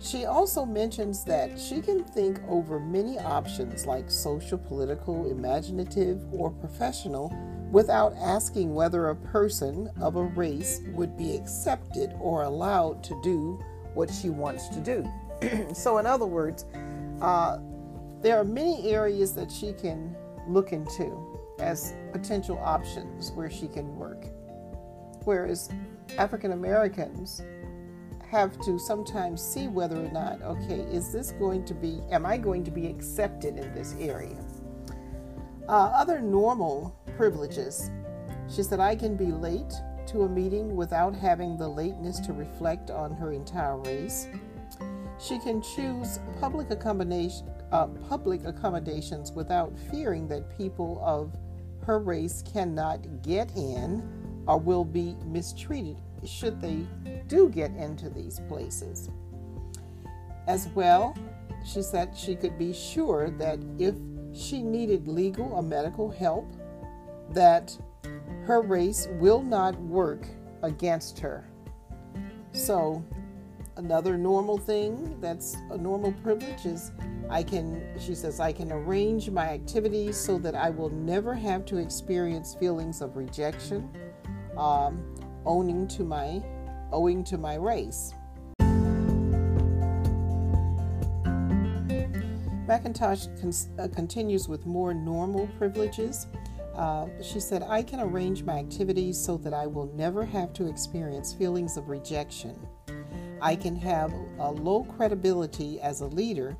She 0.00 0.26
also 0.26 0.64
mentions 0.64 1.24
that 1.24 1.58
she 1.58 1.80
can 1.80 2.04
think 2.04 2.40
over 2.48 2.78
many 2.78 3.18
options 3.18 3.84
like 3.84 4.10
social, 4.10 4.58
political, 4.58 5.28
imaginative, 5.30 6.24
or 6.32 6.50
professional 6.50 7.32
without 7.72 8.14
asking 8.16 8.74
whether 8.74 9.08
a 9.08 9.16
person 9.16 9.90
of 10.00 10.16
a 10.16 10.22
race 10.22 10.80
would 10.92 11.16
be 11.16 11.34
accepted 11.34 12.14
or 12.20 12.44
allowed 12.44 13.02
to 13.04 13.20
do 13.22 13.62
what 13.94 14.10
she 14.10 14.30
wants 14.30 14.68
to 14.68 14.80
do. 14.80 15.74
so, 15.74 15.98
in 15.98 16.06
other 16.06 16.26
words, 16.26 16.64
uh, 17.20 17.58
there 18.22 18.38
are 18.38 18.44
many 18.44 18.90
areas 18.90 19.34
that 19.34 19.50
she 19.50 19.72
can 19.72 20.16
look 20.46 20.72
into 20.72 21.04
as 21.58 21.94
potential 22.12 22.58
options 22.62 23.32
where 23.32 23.50
she 23.50 23.68
can 23.68 23.96
work. 23.96 24.26
Whereas 25.24 25.70
African 26.16 26.52
Americans 26.52 27.42
have 28.30 28.58
to 28.60 28.78
sometimes 28.78 29.42
see 29.42 29.68
whether 29.68 29.96
or 29.96 30.10
not, 30.10 30.42
okay, 30.42 30.80
is 30.92 31.12
this 31.12 31.32
going 31.32 31.64
to 31.64 31.74
be, 31.74 32.00
am 32.10 32.26
I 32.26 32.36
going 32.36 32.64
to 32.64 32.70
be 32.70 32.86
accepted 32.86 33.56
in 33.56 33.74
this 33.74 33.94
area? 33.98 34.36
Uh, 35.68 35.90
other 35.94 36.20
normal 36.20 36.94
privileges. 37.16 37.90
She 38.48 38.62
said, 38.62 38.80
I 38.80 38.96
can 38.96 39.16
be 39.16 39.26
late 39.26 39.72
to 40.08 40.22
a 40.22 40.28
meeting 40.28 40.74
without 40.76 41.14
having 41.14 41.56
the 41.56 41.68
lateness 41.68 42.20
to 42.20 42.32
reflect 42.32 42.90
on 42.90 43.12
her 43.12 43.32
entire 43.32 43.76
race. 43.78 44.28
She 45.20 45.38
can 45.38 45.60
choose 45.60 46.20
public 46.40 46.70
accommodation, 46.70 47.50
uh, 47.72 47.86
public 48.08 48.46
accommodations 48.46 49.32
without 49.32 49.76
fearing 49.90 50.28
that 50.28 50.56
people 50.56 51.02
of 51.04 51.36
her 51.88 51.98
race 51.98 52.44
cannot 52.52 53.22
get 53.22 53.50
in 53.56 54.02
or 54.46 54.60
will 54.60 54.84
be 54.84 55.16
mistreated 55.24 55.96
should 56.22 56.60
they 56.60 56.86
do 57.28 57.48
get 57.48 57.70
into 57.76 58.10
these 58.10 58.40
places. 58.46 59.08
As 60.46 60.68
well, 60.74 61.16
she 61.64 61.80
said 61.80 62.14
she 62.14 62.36
could 62.36 62.58
be 62.58 62.74
sure 62.74 63.30
that 63.30 63.58
if 63.78 63.94
she 64.34 64.62
needed 64.62 65.08
legal 65.08 65.50
or 65.50 65.62
medical 65.62 66.10
help, 66.10 66.52
that 67.30 67.74
her 68.44 68.60
race 68.60 69.08
will 69.12 69.42
not 69.42 69.74
work 69.80 70.26
against 70.62 71.18
her. 71.18 71.48
So, 72.52 73.02
another 73.78 74.18
normal 74.18 74.58
thing 74.58 75.16
that's 75.20 75.56
a 75.70 75.78
normal 75.78 76.12
privilege 76.24 76.66
is 76.66 76.90
I 77.30 77.44
can, 77.44 77.80
she 77.98 78.14
says, 78.14 78.40
I 78.40 78.52
can 78.52 78.72
arrange 78.72 79.30
my 79.30 79.48
activities 79.48 80.16
so 80.16 80.36
that 80.38 80.56
I 80.56 80.68
will 80.68 80.90
never 80.90 81.32
have 81.34 81.64
to 81.66 81.76
experience 81.78 82.54
feelings 82.54 83.00
of 83.00 83.16
rejection, 83.16 83.88
um, 84.56 85.14
owning 85.46 85.86
to 85.88 86.02
my, 86.02 86.42
owing 86.90 87.22
to 87.24 87.38
my 87.38 87.54
race. 87.54 88.14
McIntosh 92.66 93.40
con- 93.40 93.84
uh, 93.84 93.88
continues 93.94 94.48
with 94.48 94.66
more 94.66 94.92
normal 94.92 95.46
privileges. 95.56 96.26
Uh, 96.74 97.06
she 97.22 97.38
said, 97.38 97.62
I 97.62 97.82
can 97.82 98.00
arrange 98.00 98.42
my 98.42 98.58
activities 98.58 99.16
so 99.18 99.36
that 99.38 99.54
I 99.54 99.66
will 99.66 99.90
never 99.94 100.24
have 100.24 100.52
to 100.54 100.66
experience 100.66 101.32
feelings 101.32 101.76
of 101.76 101.88
rejection. 101.88 102.58
I 103.40 103.56
can 103.56 103.76
have 103.76 104.12
a 104.38 104.50
low 104.50 104.84
credibility 104.84 105.80
as 105.80 106.00
a 106.00 106.06
leader, 106.06 106.56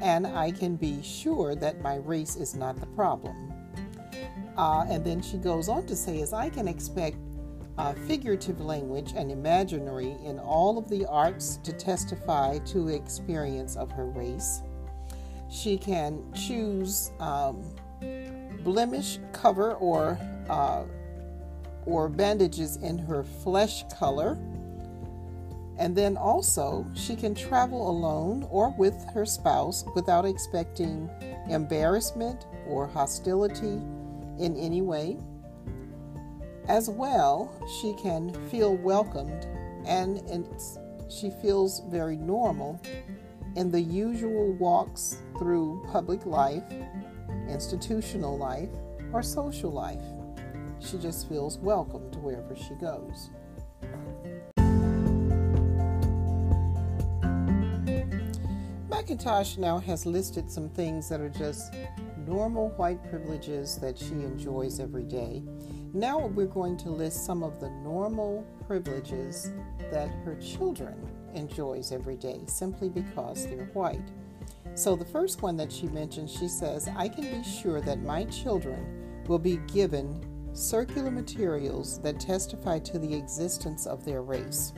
and 0.00 0.26
I 0.26 0.50
can 0.50 0.76
be 0.76 1.02
sure 1.02 1.54
that 1.54 1.80
my 1.80 1.96
race 1.96 2.36
is 2.36 2.54
not 2.54 2.80
the 2.80 2.86
problem. 2.86 3.52
Uh, 4.56 4.86
and 4.88 5.04
then 5.04 5.20
she 5.20 5.36
goes 5.36 5.68
on 5.68 5.86
to 5.86 5.94
say, 5.94 6.22
as 6.22 6.32
I 6.32 6.48
can 6.48 6.66
expect 6.66 7.16
uh, 7.78 7.92
figurative 7.92 8.60
language 8.60 9.12
and 9.14 9.30
imaginary 9.30 10.16
in 10.24 10.38
all 10.38 10.78
of 10.78 10.88
the 10.88 11.04
arts 11.06 11.58
to 11.62 11.72
testify 11.72 12.58
to 12.58 12.88
experience 12.88 13.76
of 13.76 13.92
her 13.92 14.06
race. 14.06 14.62
She 15.50 15.76
can 15.76 16.22
choose 16.32 17.12
um, 17.20 17.62
blemish 18.64 19.18
cover 19.32 19.74
or 19.74 20.18
uh, 20.48 20.84
or 21.84 22.08
bandages 22.08 22.76
in 22.76 22.98
her 22.98 23.22
flesh 23.22 23.84
color. 23.96 24.36
And 25.78 25.94
then 25.94 26.16
also, 26.16 26.86
she 26.94 27.16
can 27.16 27.34
travel 27.34 27.90
alone 27.90 28.46
or 28.50 28.74
with 28.78 28.94
her 29.12 29.26
spouse 29.26 29.84
without 29.94 30.24
expecting 30.24 31.10
embarrassment 31.48 32.46
or 32.66 32.86
hostility 32.86 33.80
in 34.38 34.56
any 34.58 34.80
way. 34.80 35.18
As 36.68 36.88
well, 36.88 37.52
she 37.80 37.94
can 37.94 38.32
feel 38.48 38.76
welcomed 38.76 39.46
and 39.86 40.48
she 41.08 41.30
feels 41.42 41.82
very 41.88 42.16
normal 42.16 42.80
in 43.54 43.70
the 43.70 43.80
usual 43.80 44.52
walks 44.54 45.22
through 45.38 45.86
public 45.92 46.26
life 46.26 46.64
institutional 47.48 48.36
life, 48.36 48.68
or 49.12 49.22
social 49.22 49.70
life. 49.70 50.02
She 50.80 50.98
just 50.98 51.28
feels 51.28 51.58
welcomed 51.58 52.16
wherever 52.16 52.54
she 52.54 52.74
goes. 52.74 53.30
McIntosh 59.06 59.56
now 59.56 59.78
has 59.78 60.04
listed 60.04 60.50
some 60.50 60.68
things 60.68 61.08
that 61.08 61.20
are 61.20 61.28
just 61.28 61.72
normal 62.26 62.70
white 62.70 63.08
privileges 63.08 63.76
that 63.78 63.96
she 63.96 64.14
enjoys 64.14 64.80
every 64.80 65.04
day. 65.04 65.44
Now 65.94 66.26
we're 66.26 66.46
going 66.46 66.76
to 66.78 66.90
list 66.90 67.24
some 67.24 67.44
of 67.44 67.60
the 67.60 67.70
normal 67.70 68.44
privileges 68.66 69.52
that 69.92 70.08
her 70.24 70.34
children 70.40 70.96
enjoys 71.34 71.92
every 71.92 72.16
day 72.16 72.40
simply 72.48 72.88
because 72.88 73.46
they're 73.46 73.70
white. 73.74 74.10
So, 74.74 74.96
the 74.96 75.04
first 75.04 75.40
one 75.40 75.56
that 75.58 75.70
she 75.70 75.86
mentions, 75.86 76.32
she 76.32 76.48
says, 76.48 76.88
I 76.96 77.08
can 77.08 77.22
be 77.30 77.48
sure 77.48 77.80
that 77.82 78.02
my 78.02 78.24
children 78.24 79.22
will 79.28 79.38
be 79.38 79.58
given 79.72 80.20
circular 80.52 81.12
materials 81.12 82.00
that 82.00 82.18
testify 82.18 82.80
to 82.80 82.98
the 82.98 83.14
existence 83.14 83.86
of 83.86 84.04
their 84.04 84.22
race. 84.22 84.72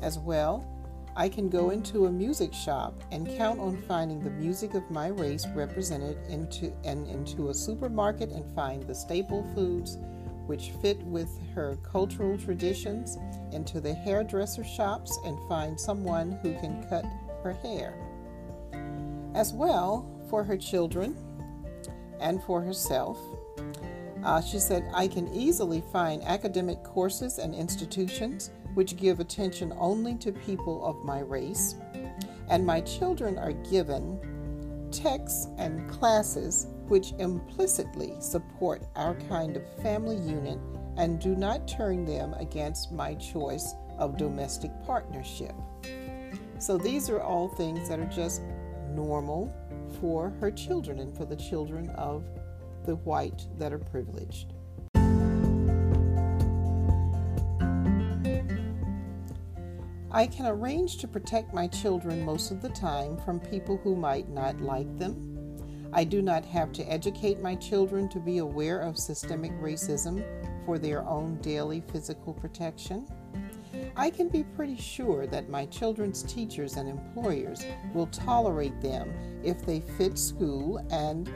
As 0.00 0.18
well, 0.18 0.79
I 1.16 1.28
can 1.28 1.48
go 1.48 1.70
into 1.70 2.06
a 2.06 2.12
music 2.12 2.54
shop 2.54 3.02
and 3.10 3.26
count 3.36 3.58
on 3.58 3.82
finding 3.82 4.22
the 4.22 4.30
music 4.30 4.74
of 4.74 4.90
my 4.90 5.08
race 5.08 5.46
represented 5.54 6.18
into 6.28 6.72
and 6.84 7.06
into 7.06 7.50
a 7.50 7.54
supermarket 7.54 8.30
and 8.30 8.54
find 8.54 8.82
the 8.84 8.94
staple 8.94 9.44
foods 9.54 9.98
which 10.46 10.70
fit 10.82 10.98
with 11.02 11.28
her 11.54 11.76
cultural 11.92 12.36
traditions 12.38 13.18
into 13.52 13.80
the 13.80 13.94
hairdresser 13.94 14.64
shops 14.64 15.16
and 15.24 15.38
find 15.48 15.78
someone 15.78 16.32
who 16.42 16.52
can 16.54 16.84
cut 16.88 17.04
her 17.42 17.52
hair. 17.52 17.94
As 19.34 19.52
well, 19.52 20.08
for 20.28 20.42
her 20.42 20.56
children 20.56 21.16
and 22.20 22.42
for 22.42 22.60
herself, 22.60 23.18
uh, 24.24 24.40
she 24.40 24.58
said, 24.58 24.88
I 24.94 25.08
can 25.08 25.32
easily 25.32 25.82
find 25.92 26.22
academic 26.24 26.82
courses 26.82 27.38
and 27.38 27.54
institutions 27.54 28.50
which 28.74 28.96
give 28.96 29.20
attention 29.20 29.72
only 29.76 30.14
to 30.16 30.32
people 30.32 30.84
of 30.84 31.04
my 31.04 31.20
race, 31.20 31.76
and 32.48 32.64
my 32.64 32.80
children 32.80 33.38
are 33.38 33.52
given 33.52 34.18
texts 34.90 35.48
and 35.58 35.88
classes 35.90 36.66
which 36.88 37.12
implicitly 37.18 38.14
support 38.20 38.82
our 38.96 39.14
kind 39.28 39.56
of 39.56 39.82
family 39.82 40.16
unit 40.16 40.58
and 40.96 41.20
do 41.20 41.36
not 41.36 41.68
turn 41.68 42.04
them 42.04 42.34
against 42.34 42.90
my 42.90 43.14
choice 43.14 43.74
of 43.98 44.16
domestic 44.16 44.70
partnership. 44.84 45.54
So 46.58 46.76
these 46.76 47.08
are 47.08 47.20
all 47.20 47.48
things 47.48 47.88
that 47.88 48.00
are 48.00 48.06
just 48.06 48.42
normal 48.90 49.54
for 50.00 50.30
her 50.40 50.50
children 50.50 50.98
and 50.98 51.16
for 51.16 51.24
the 51.24 51.36
children 51.36 51.90
of 51.90 52.24
the 52.84 52.96
white 52.96 53.46
that 53.58 53.72
are 53.72 53.78
privileged. 53.78 54.52
I 60.12 60.26
can 60.26 60.46
arrange 60.46 60.98
to 60.98 61.08
protect 61.08 61.54
my 61.54 61.68
children 61.68 62.24
most 62.24 62.50
of 62.50 62.62
the 62.62 62.68
time 62.70 63.16
from 63.18 63.40
people 63.40 63.76
who 63.78 63.94
might 63.94 64.28
not 64.28 64.60
like 64.60 64.98
them 64.98 65.30
I 65.92 66.04
do 66.04 66.22
not 66.22 66.44
have 66.44 66.72
to 66.74 66.84
educate 66.84 67.40
my 67.40 67.56
children 67.56 68.08
to 68.10 68.20
be 68.20 68.38
aware 68.38 68.80
of 68.80 68.96
systemic 68.96 69.52
racism 69.60 70.24
for 70.64 70.78
their 70.78 71.06
own 71.08 71.38
daily 71.40 71.82
physical 71.90 72.32
protection. 72.32 73.08
I 73.96 74.10
can 74.10 74.28
be 74.28 74.44
pretty 74.44 74.76
sure 74.76 75.26
that 75.26 75.48
my 75.48 75.66
children's 75.66 76.22
teachers 76.22 76.76
and 76.76 76.88
employers 76.88 77.64
will 77.92 78.06
tolerate 78.06 78.80
them 78.80 79.12
if 79.42 79.66
they 79.66 79.80
fit 79.80 80.16
school 80.16 80.78
and 80.90 81.32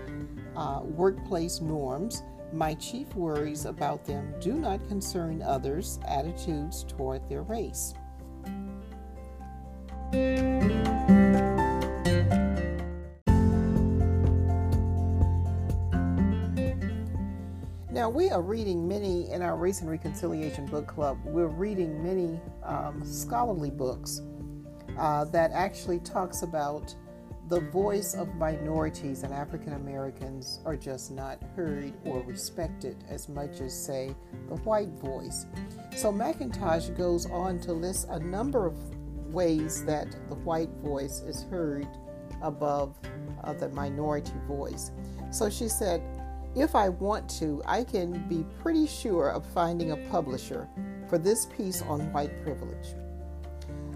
uh, 0.56 0.80
workplace 0.84 1.60
norms. 1.60 2.22
My 2.52 2.74
chief 2.74 3.12
worries 3.16 3.64
about 3.64 4.04
them 4.04 4.34
do 4.40 4.52
not 4.52 4.86
concern 4.86 5.42
others' 5.42 5.98
attitudes 6.06 6.84
toward 6.84 7.28
their 7.28 7.42
race. 7.42 7.94
Now, 17.90 18.10
we 18.10 18.28
are 18.28 18.42
reading 18.42 18.86
many 18.86 19.30
in 19.30 19.40
our 19.40 19.56
Race 19.56 19.80
and 19.80 19.88
Reconciliation 19.88 20.66
Book 20.66 20.86
Club. 20.86 21.18
We're 21.24 21.46
reading 21.46 22.02
many 22.02 22.38
um, 22.62 23.02
scholarly 23.02 23.70
books 23.70 24.20
uh, 24.98 25.24
that 25.26 25.52
actually 25.52 26.00
talks 26.00 26.42
about 26.42 26.94
the 27.48 27.60
voice 27.60 28.14
of 28.14 28.34
minorities 28.34 29.22
and 29.22 29.32
African 29.32 29.74
Americans 29.74 30.60
are 30.64 30.76
just 30.76 31.12
not 31.12 31.42
heard 31.54 31.94
or 32.04 32.20
respected 32.24 33.04
as 33.08 33.28
much 33.28 33.60
as, 33.60 33.72
say, 33.72 34.14
the 34.48 34.56
white 34.56 34.90
voice. 35.00 35.46
So 35.96 36.12
McIntosh 36.12 36.96
goes 36.98 37.24
on 37.30 37.58
to 37.60 37.72
list 37.72 38.08
a 38.10 38.18
number 38.18 38.66
of 38.66 38.74
ways 39.34 39.84
that 39.84 40.10
the 40.28 40.36
white 40.36 40.70
voice 40.82 41.20
is 41.20 41.44
heard 41.50 41.86
above 42.40 42.96
uh, 43.42 43.52
the 43.52 43.68
minority 43.70 44.32
voice. 44.46 44.92
So 45.30 45.50
she 45.50 45.68
said, 45.68 46.02
if 46.54 46.74
I 46.76 46.88
want 46.88 47.28
to, 47.40 47.60
I 47.66 47.82
can 47.82 48.28
be 48.28 48.46
pretty 48.62 48.86
sure 48.86 49.30
of 49.30 49.44
finding 49.46 49.90
a 49.90 49.96
publisher 50.08 50.68
for 51.08 51.18
this 51.18 51.46
piece 51.46 51.82
on 51.82 52.12
white 52.12 52.42
privilege. 52.44 52.94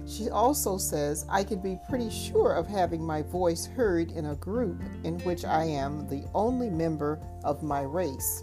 She 0.06 0.30
also 0.30 0.78
says 0.78 1.26
I 1.28 1.44
can 1.44 1.60
be 1.60 1.78
pretty 1.88 2.10
sure 2.10 2.54
of 2.54 2.66
having 2.66 3.04
my 3.04 3.22
voice 3.22 3.66
heard 3.66 4.10
in 4.10 4.26
a 4.26 4.34
group 4.36 4.82
in 5.04 5.18
which 5.20 5.44
I 5.44 5.64
am 5.64 6.08
the 6.08 6.24
only 6.34 6.70
member 6.70 7.20
of 7.44 7.62
my 7.62 7.82
race. 7.82 8.42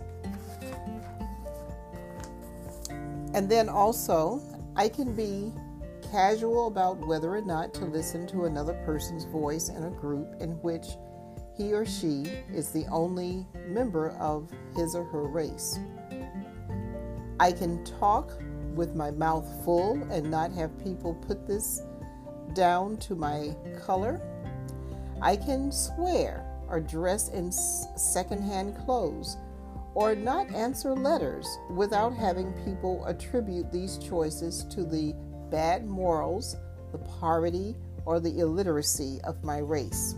And 3.33 3.49
then 3.49 3.67
also, 3.67 4.41
I 4.77 4.87
can 4.87 5.13
be 5.13 5.51
casual 6.11 6.67
about 6.67 7.05
whether 7.05 7.35
or 7.35 7.41
not 7.41 7.73
to 7.75 7.85
listen 7.85 8.27
to 8.27 8.45
another 8.45 8.73
person's 8.85 9.25
voice 9.25 9.69
in 9.69 9.83
a 9.83 9.89
group 9.89 10.35
in 10.39 10.51
which 10.61 10.85
he 11.57 11.73
or 11.73 11.85
she 11.85 12.25
is 12.53 12.71
the 12.71 12.85
only 12.87 13.45
member 13.67 14.11
of 14.19 14.49
his 14.75 14.95
or 14.95 15.03
her 15.05 15.23
race. 15.23 15.79
I 17.39 17.51
can 17.51 17.83
talk 17.83 18.31
with 18.73 18.95
my 18.95 19.11
mouth 19.11 19.47
full 19.63 20.01
and 20.11 20.29
not 20.29 20.51
have 20.53 20.77
people 20.83 21.13
put 21.13 21.47
this 21.47 21.81
down 22.53 22.97
to 22.97 23.15
my 23.15 23.55
color. 23.85 24.21
I 25.21 25.35
can 25.35 25.71
swear 25.71 26.45
or 26.67 26.79
dress 26.79 27.29
in 27.29 27.51
secondhand 27.51 28.77
clothes 28.85 29.37
or 29.93 30.13
not 30.13 30.53
answer 30.53 30.93
letters 30.93 31.47
without 31.69 32.13
having 32.13 32.51
people 32.65 33.05
attribute 33.05 33.71
these 33.71 33.97
choices 33.97 34.65
to 34.65 34.83
the 34.83 35.15
bad 35.55 35.87
morals, 35.87 36.57
the 36.91 36.97
poverty, 36.97 37.77
or 38.05 38.19
the 38.19 38.39
illiteracy 38.39 39.21
of 39.23 39.41
my 39.41 39.59
race. 39.59 40.15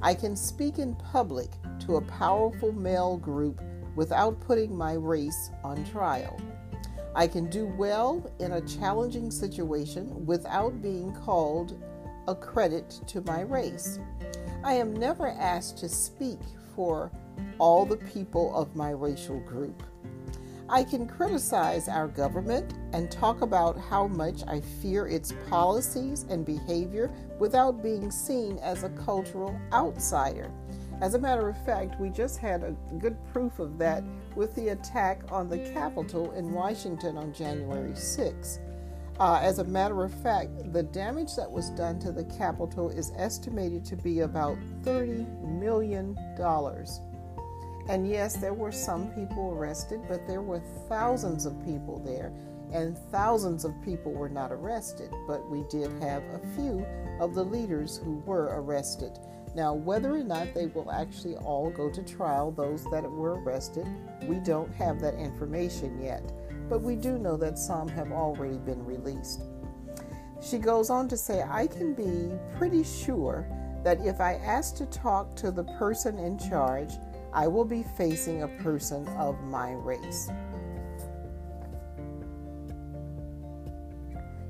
I 0.00 0.14
can 0.14 0.36
speak 0.36 0.78
in 0.78 0.94
public 0.94 1.50
to 1.80 1.96
a 1.96 2.02
powerful 2.02 2.70
male 2.70 3.16
group 3.16 3.60
without 3.96 4.40
putting 4.40 4.72
my 4.72 4.92
race 4.92 5.50
on 5.64 5.84
trial. 5.84 6.40
I 7.16 7.26
can 7.26 7.50
do 7.50 7.66
well 7.66 8.32
in 8.38 8.52
a 8.52 8.60
challenging 8.60 9.32
situation 9.32 10.24
without 10.26 10.80
being 10.80 11.12
called 11.12 11.82
a 12.28 12.34
credit 12.36 13.00
to 13.08 13.20
my 13.22 13.40
race. 13.40 13.98
I 14.62 14.74
am 14.74 14.94
never 14.94 15.26
asked 15.26 15.78
to 15.78 15.88
speak 15.88 16.38
for 16.76 17.10
all 17.58 17.84
the 17.84 17.96
people 17.96 18.54
of 18.54 18.76
my 18.76 18.90
racial 18.90 19.40
group. 19.40 19.82
I 20.72 20.84
can 20.84 21.06
criticize 21.06 21.86
our 21.86 22.08
government 22.08 22.72
and 22.94 23.10
talk 23.10 23.42
about 23.42 23.78
how 23.78 24.06
much 24.06 24.42
I 24.48 24.62
fear 24.62 25.06
its 25.06 25.34
policies 25.50 26.24
and 26.30 26.46
behavior 26.46 27.10
without 27.38 27.82
being 27.82 28.10
seen 28.10 28.56
as 28.56 28.82
a 28.82 28.88
cultural 28.88 29.54
outsider. 29.74 30.50
As 31.02 31.12
a 31.12 31.18
matter 31.18 31.46
of 31.46 31.62
fact, 31.66 32.00
we 32.00 32.08
just 32.08 32.38
had 32.38 32.62
a 32.62 32.74
good 32.98 33.18
proof 33.34 33.58
of 33.58 33.76
that 33.76 34.02
with 34.34 34.54
the 34.54 34.70
attack 34.70 35.20
on 35.30 35.50
the 35.50 35.58
Capitol 35.58 36.32
in 36.32 36.52
Washington 36.52 37.18
on 37.18 37.34
January 37.34 37.94
6. 37.94 38.58
Uh, 39.20 39.40
as 39.42 39.58
a 39.58 39.64
matter 39.64 40.02
of 40.02 40.22
fact, 40.22 40.72
the 40.72 40.84
damage 40.84 41.36
that 41.36 41.50
was 41.50 41.68
done 41.72 41.98
to 41.98 42.12
the 42.12 42.24
Capitol 42.24 42.88
is 42.88 43.12
estimated 43.18 43.84
to 43.84 43.96
be 43.96 44.20
about 44.20 44.56
$30 44.84 45.60
million. 45.60 46.16
And 47.88 48.08
yes, 48.08 48.36
there 48.36 48.54
were 48.54 48.72
some 48.72 49.08
people 49.10 49.50
arrested, 49.50 50.00
but 50.08 50.26
there 50.26 50.40
were 50.40 50.62
thousands 50.88 51.46
of 51.46 51.64
people 51.64 51.98
there, 52.04 52.32
and 52.72 52.96
thousands 53.10 53.64
of 53.64 53.74
people 53.84 54.12
were 54.12 54.28
not 54.28 54.52
arrested. 54.52 55.10
But 55.26 55.48
we 55.50 55.64
did 55.68 55.90
have 56.02 56.22
a 56.22 56.40
few 56.54 56.86
of 57.20 57.34
the 57.34 57.44
leaders 57.44 58.00
who 58.04 58.22
were 58.24 58.50
arrested. 58.54 59.18
Now, 59.54 59.74
whether 59.74 60.14
or 60.14 60.24
not 60.24 60.54
they 60.54 60.66
will 60.66 60.90
actually 60.90 61.36
all 61.36 61.70
go 61.70 61.90
to 61.90 62.02
trial, 62.02 62.50
those 62.52 62.84
that 62.90 63.02
were 63.02 63.40
arrested, 63.42 63.86
we 64.26 64.36
don't 64.36 64.72
have 64.74 65.00
that 65.00 65.14
information 65.14 66.02
yet. 66.02 66.22
But 66.70 66.80
we 66.80 66.96
do 66.96 67.18
know 67.18 67.36
that 67.36 67.58
some 67.58 67.88
have 67.88 68.12
already 68.12 68.56
been 68.56 68.82
released. 68.84 69.42
She 70.40 70.58
goes 70.58 70.88
on 70.88 71.06
to 71.08 71.16
say, 71.16 71.42
I 71.42 71.66
can 71.66 71.92
be 71.92 72.30
pretty 72.56 72.82
sure 72.82 73.46
that 73.84 74.00
if 74.06 74.20
I 74.20 74.34
ask 74.36 74.76
to 74.76 74.86
talk 74.86 75.36
to 75.36 75.50
the 75.50 75.64
person 75.64 76.18
in 76.18 76.38
charge, 76.38 76.94
I 77.32 77.46
will 77.46 77.64
be 77.64 77.82
facing 77.96 78.42
a 78.42 78.48
person 78.48 79.06
of 79.18 79.42
my 79.44 79.72
race. 79.72 80.30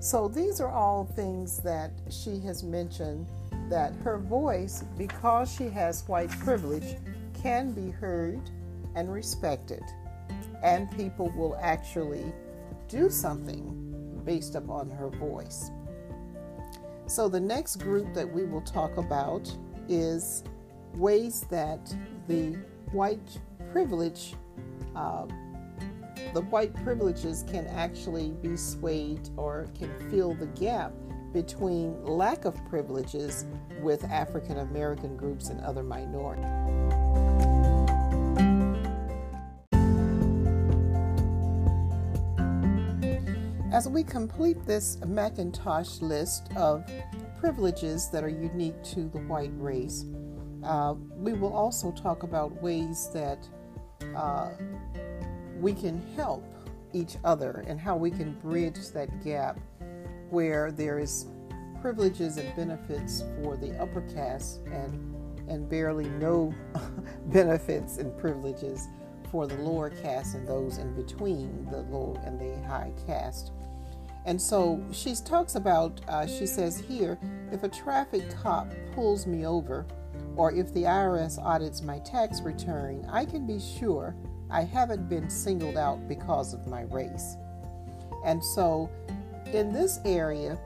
So 0.00 0.26
these 0.26 0.60
are 0.60 0.70
all 0.70 1.04
things 1.04 1.58
that 1.58 1.92
she 2.10 2.40
has 2.40 2.64
mentioned 2.64 3.26
that 3.68 3.94
her 4.02 4.18
voice, 4.18 4.84
because 4.98 5.52
she 5.52 5.68
has 5.68 6.06
white 6.08 6.30
privilege, 6.40 6.96
can 7.40 7.72
be 7.72 7.90
heard 7.90 8.40
and 8.96 9.12
respected, 9.12 9.82
and 10.62 10.90
people 10.96 11.32
will 11.36 11.56
actually 11.60 12.32
do 12.88 13.08
something 13.08 14.20
based 14.24 14.56
upon 14.56 14.90
her 14.90 15.08
voice. 15.08 15.70
So, 17.06 17.28
the 17.28 17.40
next 17.40 17.76
group 17.76 18.12
that 18.14 18.30
we 18.30 18.44
will 18.44 18.62
talk 18.62 18.96
about 18.96 19.50
is 19.88 20.44
ways 20.94 21.44
that 21.50 21.94
the 22.28 22.56
white 22.92 23.40
privilege, 23.72 24.34
uh, 24.94 25.26
the 26.34 26.42
white 26.42 26.74
privileges 26.84 27.44
can 27.50 27.66
actually 27.68 28.30
be 28.42 28.56
swayed 28.56 29.28
or 29.36 29.68
can 29.78 29.90
fill 30.10 30.34
the 30.34 30.46
gap 30.46 30.92
between 31.32 32.02
lack 32.04 32.44
of 32.44 32.54
privileges 32.66 33.46
with 33.82 34.04
African 34.04 34.58
American 34.58 35.16
groups 35.16 35.48
and 35.48 35.60
other 35.62 35.82
minorities. 35.82 36.44
As 43.72 43.88
we 43.88 44.04
complete 44.04 44.64
this 44.66 44.96
McIntosh 44.96 46.02
list 46.02 46.50
of 46.56 46.84
privileges 47.40 48.10
that 48.10 48.22
are 48.22 48.28
unique 48.28 48.80
to 48.84 49.08
the 49.08 49.18
white 49.20 49.50
race, 49.56 50.04
uh, 50.64 50.94
we 51.16 51.32
will 51.32 51.52
also 51.52 51.90
talk 51.92 52.22
about 52.22 52.62
ways 52.62 53.10
that 53.12 53.46
uh, 54.16 54.50
we 55.60 55.72
can 55.72 56.00
help 56.16 56.44
each 56.92 57.16
other 57.24 57.64
and 57.66 57.80
how 57.80 57.96
we 57.96 58.10
can 58.10 58.32
bridge 58.40 58.88
that 58.94 59.24
gap 59.24 59.58
where 60.30 60.70
there 60.72 60.98
is 60.98 61.26
privileges 61.80 62.36
and 62.36 62.54
benefits 62.54 63.24
for 63.42 63.56
the 63.56 63.76
upper 63.80 64.02
caste 64.12 64.60
and 64.66 65.12
and 65.48 65.68
barely 65.68 66.08
no 66.08 66.54
benefits 67.26 67.98
and 67.98 68.16
privileges 68.18 68.88
for 69.30 69.46
the 69.46 69.56
lower 69.56 69.90
caste 69.90 70.34
and 70.34 70.46
those 70.46 70.78
in 70.78 70.94
between 70.94 71.66
the 71.70 71.78
low 71.78 72.16
and 72.24 72.38
the 72.38 72.68
high 72.68 72.92
caste. 73.06 73.50
And 74.24 74.40
so 74.40 74.80
she 74.92 75.14
talks 75.16 75.56
about, 75.56 76.00
uh, 76.06 76.26
she 76.26 76.46
says 76.46 76.78
here, 76.78 77.18
if 77.50 77.64
a 77.64 77.68
traffic 77.68 78.22
cop 78.40 78.70
pulls 78.94 79.26
me 79.26 79.46
over, 79.46 79.84
or 80.36 80.52
if 80.52 80.72
the 80.72 80.84
IRS 80.84 81.38
audits 81.42 81.82
my 81.82 81.98
tax 82.00 82.40
return, 82.40 83.06
I 83.10 83.24
can 83.24 83.46
be 83.46 83.58
sure 83.58 84.16
I 84.50 84.62
haven't 84.62 85.08
been 85.08 85.30
singled 85.30 85.76
out 85.76 86.08
because 86.08 86.54
of 86.54 86.66
my 86.66 86.82
race. 86.82 87.36
And 88.24 88.42
so, 88.42 88.90
in 89.52 89.72
this 89.72 89.98
area, 90.04 90.58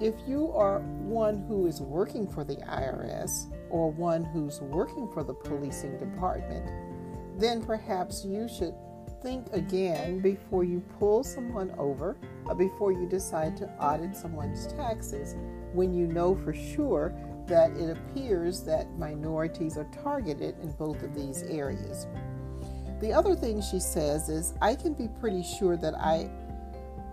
if 0.00 0.14
you 0.26 0.52
are 0.52 0.80
one 0.80 1.44
who 1.48 1.66
is 1.66 1.80
working 1.80 2.28
for 2.28 2.44
the 2.44 2.56
IRS 2.56 3.52
or 3.70 3.90
one 3.90 4.24
who's 4.24 4.60
working 4.60 5.10
for 5.12 5.24
the 5.24 5.34
policing 5.34 5.98
department, 5.98 6.66
then 7.38 7.64
perhaps 7.64 8.24
you 8.24 8.48
should 8.48 8.74
think 9.22 9.46
again 9.52 10.20
before 10.20 10.62
you 10.62 10.80
pull 10.98 11.24
someone 11.24 11.74
over 11.78 12.16
or 12.46 12.54
before 12.54 12.92
you 12.92 13.08
decide 13.08 13.56
to 13.56 13.68
audit 13.80 14.14
someone's 14.14 14.66
taxes 14.74 15.34
when 15.72 15.92
you 15.92 16.06
know 16.06 16.36
for 16.36 16.54
sure 16.54 17.12
that 17.48 17.70
it 17.72 17.90
appears 17.90 18.62
that 18.64 18.98
minorities 18.98 19.76
are 19.76 19.88
targeted 20.02 20.54
in 20.60 20.72
both 20.72 21.02
of 21.02 21.14
these 21.14 21.42
areas. 21.44 22.06
The 23.00 23.12
other 23.12 23.34
thing 23.34 23.62
she 23.62 23.80
says 23.80 24.28
is, 24.28 24.54
I 24.60 24.74
can 24.74 24.94
be 24.94 25.08
pretty 25.20 25.42
sure 25.42 25.76
that 25.76 25.94
I, 25.94 26.30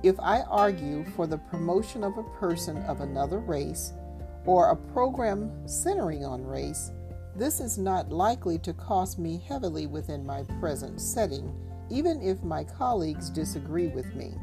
if 0.03 0.19
I 0.19 0.41
argue 0.41 1.05
for 1.15 1.27
the 1.27 1.37
promotion 1.37 2.03
of 2.03 2.17
a 2.17 2.23
person 2.39 2.77
of 2.83 3.01
another 3.01 3.39
race 3.39 3.93
or 4.45 4.69
a 4.69 4.75
program 4.75 5.67
centering 5.67 6.25
on 6.25 6.45
race, 6.45 6.91
this 7.35 7.59
is 7.59 7.77
not 7.77 8.11
likely 8.11 8.57
to 8.59 8.73
cost 8.73 9.19
me 9.19 9.43
heavily 9.47 9.87
within 9.87 10.25
my 10.25 10.43
present 10.59 11.01
setting, 11.01 11.53
even 11.89 12.21
if 12.21 12.41
my 12.43 12.63
colleagues 12.63 13.29
disagree 13.29 13.87
with 13.87 14.15
me. 14.15 14.33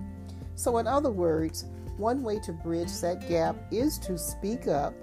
So, 0.55 0.79
in 0.79 0.87
other 0.87 1.11
words, 1.11 1.65
one 1.97 2.23
way 2.23 2.39
to 2.41 2.53
bridge 2.53 2.93
that 3.01 3.29
gap 3.29 3.57
is 3.71 3.99
to 4.01 4.19
speak 4.19 4.69
up 4.69 4.95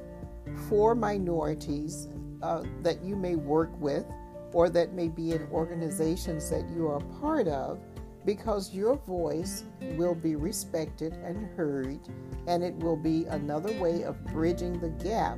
for 0.68 0.96
minorities 0.96 2.08
uh, 2.42 2.64
that 2.82 3.04
you 3.04 3.16
may 3.16 3.36
work 3.36 3.70
with 3.80 4.06
or 4.54 4.70
that 4.70 4.94
may 4.94 5.08
be 5.08 5.32
in 5.32 5.48
organizations 5.52 6.50
that 6.50 6.68
you 6.70 6.88
are 6.88 6.98
a 6.98 7.20
part 7.20 7.48
of 7.48 7.80
because 8.26 8.74
your 8.74 8.96
voice 8.96 9.64
will 9.96 10.16
be 10.16 10.36
respected 10.36 11.14
and 11.24 11.48
heard, 11.56 12.00
and 12.48 12.64
it 12.64 12.76
will 12.76 12.98
be 12.98 13.26
another 13.26 13.72
way 13.80 14.04
of 14.04 14.24
bridging 14.26 14.80
the 14.80 14.90
gap 15.04 15.38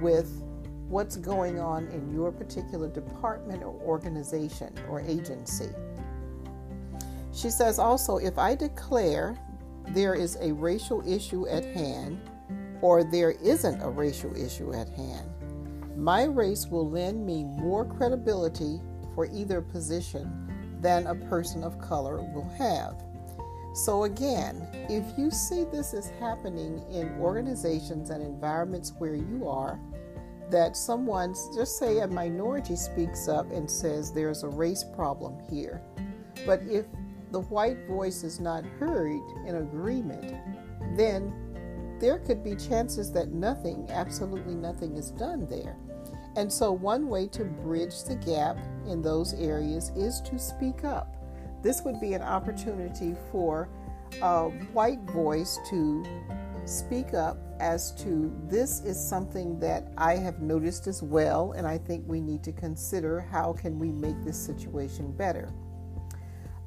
with 0.00 0.42
what's 0.88 1.16
going 1.16 1.58
on 1.58 1.86
in 1.88 2.12
your 2.12 2.32
particular 2.32 2.88
department 2.88 3.62
or 3.62 3.74
organization 3.82 4.72
or 4.88 5.00
agency. 5.00 5.70
She 7.32 7.50
says 7.50 7.78
also 7.78 8.16
if 8.16 8.38
I 8.38 8.54
declare 8.54 9.36
there 9.88 10.14
is 10.14 10.36
a 10.40 10.52
racial 10.52 11.06
issue 11.06 11.46
at 11.48 11.64
hand, 11.64 12.20
or 12.82 13.04
there 13.04 13.32
isn't 13.42 13.82
a 13.82 13.88
racial 13.88 14.34
issue 14.36 14.72
at 14.72 14.88
hand. 14.90 15.30
My 15.96 16.24
race 16.24 16.66
will 16.66 16.88
lend 16.88 17.24
me 17.24 17.44
more 17.44 17.84
credibility 17.84 18.80
for 19.14 19.26
either 19.26 19.60
position 19.60 20.78
than 20.80 21.06
a 21.06 21.14
person 21.14 21.64
of 21.64 21.78
color 21.80 22.16
will 22.16 22.48
have. 22.58 23.02
So, 23.74 24.04
again, 24.04 24.66
if 24.88 25.18
you 25.18 25.30
see 25.30 25.64
this 25.64 25.92
is 25.92 26.10
happening 26.20 26.82
in 26.90 27.14
organizations 27.20 28.10
and 28.10 28.22
environments 28.22 28.92
where 28.98 29.14
you 29.14 29.46
are, 29.48 29.78
that 30.50 30.76
someone, 30.76 31.34
just 31.54 31.78
say 31.78 31.98
a 31.98 32.06
minority, 32.06 32.76
speaks 32.76 33.28
up 33.28 33.50
and 33.50 33.70
says 33.70 34.12
there's 34.12 34.44
a 34.44 34.48
race 34.48 34.84
problem 34.94 35.38
here. 35.50 35.82
But 36.46 36.62
if 36.62 36.86
the 37.32 37.40
white 37.40 37.86
voice 37.86 38.22
is 38.22 38.38
not 38.38 38.64
heard 38.64 39.20
in 39.46 39.56
agreement, 39.56 40.36
then 40.96 41.32
there 42.00 42.18
could 42.18 42.42
be 42.42 42.54
chances 42.54 43.10
that 43.12 43.32
nothing, 43.32 43.86
absolutely 43.90 44.54
nothing, 44.54 44.96
is 44.96 45.10
done 45.10 45.46
there. 45.46 45.76
And 46.36 46.52
so, 46.52 46.70
one 46.70 47.08
way 47.08 47.26
to 47.28 47.44
bridge 47.44 48.04
the 48.04 48.16
gap 48.16 48.58
in 48.86 49.00
those 49.00 49.32
areas 49.34 49.90
is 49.96 50.20
to 50.22 50.38
speak 50.38 50.84
up. 50.84 51.16
This 51.62 51.82
would 51.82 52.00
be 52.00 52.12
an 52.12 52.22
opportunity 52.22 53.14
for 53.32 53.68
a 54.22 54.50
white 54.72 55.00
voice 55.10 55.58
to 55.70 56.04
speak 56.66 57.14
up 57.14 57.38
as 57.60 57.92
to 57.92 58.32
this 58.48 58.80
is 58.80 59.00
something 59.00 59.58
that 59.60 59.92
I 59.96 60.16
have 60.16 60.40
noticed 60.40 60.86
as 60.86 61.02
well, 61.02 61.52
and 61.52 61.66
I 61.66 61.78
think 61.78 62.04
we 62.06 62.20
need 62.20 62.42
to 62.44 62.52
consider 62.52 63.20
how 63.20 63.52
can 63.52 63.78
we 63.78 63.90
make 63.92 64.22
this 64.22 64.38
situation 64.38 65.12
better. 65.12 65.52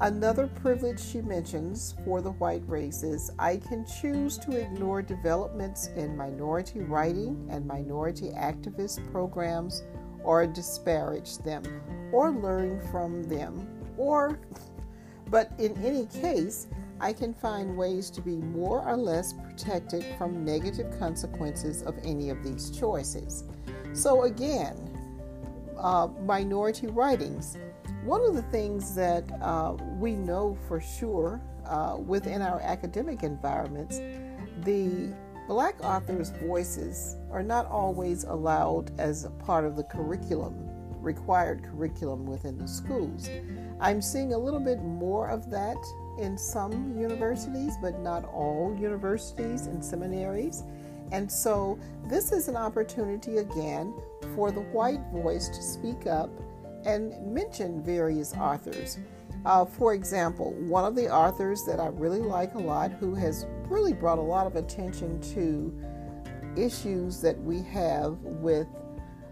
Another 0.01 0.47
privilege 0.47 0.99
she 1.01 1.21
mentions 1.21 1.93
for 2.05 2.21
the 2.21 2.31
white 2.31 2.63
race 2.67 3.03
is 3.03 3.31
I 3.37 3.57
can 3.57 3.85
choose 3.85 4.37
to 4.39 4.55
ignore 4.55 5.01
developments 5.01 5.87
in 5.97 6.15
minority 6.15 6.79
writing 6.79 7.45
and 7.51 7.67
minority 7.67 8.29
activist 8.29 8.99
programs 9.11 9.83
or 10.23 10.47
disparage 10.47 11.39
them 11.39 11.63
or 12.13 12.31
learn 12.31 12.79
from 12.91 13.23
them 13.23 13.67
or 13.97 14.39
but 15.29 15.51
in 15.57 15.75
any 15.83 16.05
case 16.05 16.67
I 17.01 17.11
can 17.11 17.33
find 17.33 17.77
ways 17.77 18.09
to 18.11 18.21
be 18.21 18.37
more 18.37 18.81
or 18.81 18.95
less 18.95 19.33
protected 19.33 20.05
from 20.17 20.45
negative 20.45 20.97
consequences 20.97 21.81
of 21.81 21.97
any 22.03 22.29
of 22.29 22.43
these 22.43 22.71
choices. 22.71 23.45
So, 23.93 24.23
again, 24.23 24.75
uh, 25.77 26.09
minority 26.25 26.87
writings. 26.87 27.57
One 28.09 28.25
of 28.25 28.33
the 28.33 28.41
things 28.41 28.95
that 28.95 29.23
uh, 29.39 29.75
we 29.99 30.15
know 30.15 30.57
for 30.67 30.81
sure 30.81 31.39
uh, 31.63 31.97
within 32.03 32.41
our 32.41 32.59
academic 32.59 33.21
environments, 33.21 33.99
the 34.63 35.13
black 35.47 35.75
authors' 35.83 36.31
voices 36.41 37.17
are 37.31 37.43
not 37.43 37.67
always 37.67 38.23
allowed 38.23 38.99
as 38.99 39.25
a 39.25 39.29
part 39.29 39.63
of 39.63 39.75
the 39.75 39.83
curriculum, 39.83 40.55
required 41.03 41.63
curriculum 41.63 42.25
within 42.25 42.57
the 42.57 42.67
schools. 42.67 43.29
I'm 43.79 44.01
seeing 44.01 44.33
a 44.33 44.37
little 44.39 44.59
bit 44.59 44.81
more 44.81 45.29
of 45.29 45.51
that 45.51 45.77
in 46.17 46.35
some 46.35 46.97
universities, 46.99 47.75
but 47.79 47.99
not 47.99 48.25
all 48.33 48.75
universities 48.81 49.67
and 49.67 49.85
seminaries. 49.85 50.63
And 51.11 51.31
so, 51.31 51.77
this 52.07 52.31
is 52.31 52.47
an 52.47 52.55
opportunity 52.55 53.37
again 53.37 53.93
for 54.35 54.49
the 54.51 54.61
white 54.61 55.01
voice 55.13 55.47
to 55.49 55.61
speak 55.61 56.07
up 56.07 56.31
and 56.85 57.33
mention 57.33 57.83
various 57.83 58.33
authors. 58.33 58.97
Uh, 59.45 59.65
for 59.65 59.93
example, 59.93 60.53
one 60.59 60.85
of 60.85 60.95
the 60.95 61.09
authors 61.09 61.63
that 61.65 61.79
I 61.79 61.87
really 61.87 62.19
like 62.19 62.55
a 62.55 62.59
lot, 62.59 62.91
who 62.91 63.15
has 63.15 63.45
really 63.67 63.93
brought 63.93 64.17
a 64.17 64.21
lot 64.21 64.47
of 64.47 64.55
attention 64.55 65.21
to 65.33 65.73
issues 66.57 67.21
that 67.21 67.39
we 67.41 67.61
have 67.63 68.17
with 68.21 68.67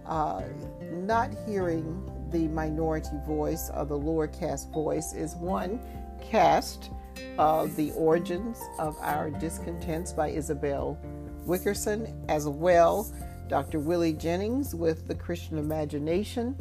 uh, 0.05 0.43
not 0.91 1.31
hearing 1.45 2.09
the 2.31 2.47
minority 2.47 3.17
voice 3.25 3.69
or 3.73 3.85
the 3.85 3.97
lower 3.97 4.27
caste 4.27 4.71
voice, 4.71 5.13
is 5.13 5.35
one 5.35 5.81
Caste 6.21 6.91
of 7.37 7.75
The 7.75 7.91
Origins 7.91 8.61
of 8.79 8.97
Our 9.01 9.29
Discontents 9.29 10.13
by 10.13 10.29
Isabel 10.29 10.97
Wilkerson, 11.45 12.13
as 12.27 12.47
well 12.47 13.11
Dr. 13.47 13.79
Willie 13.79 14.13
Jennings 14.13 14.75
with 14.75 15.07
The 15.07 15.15
Christian 15.15 15.57
Imagination. 15.57 16.55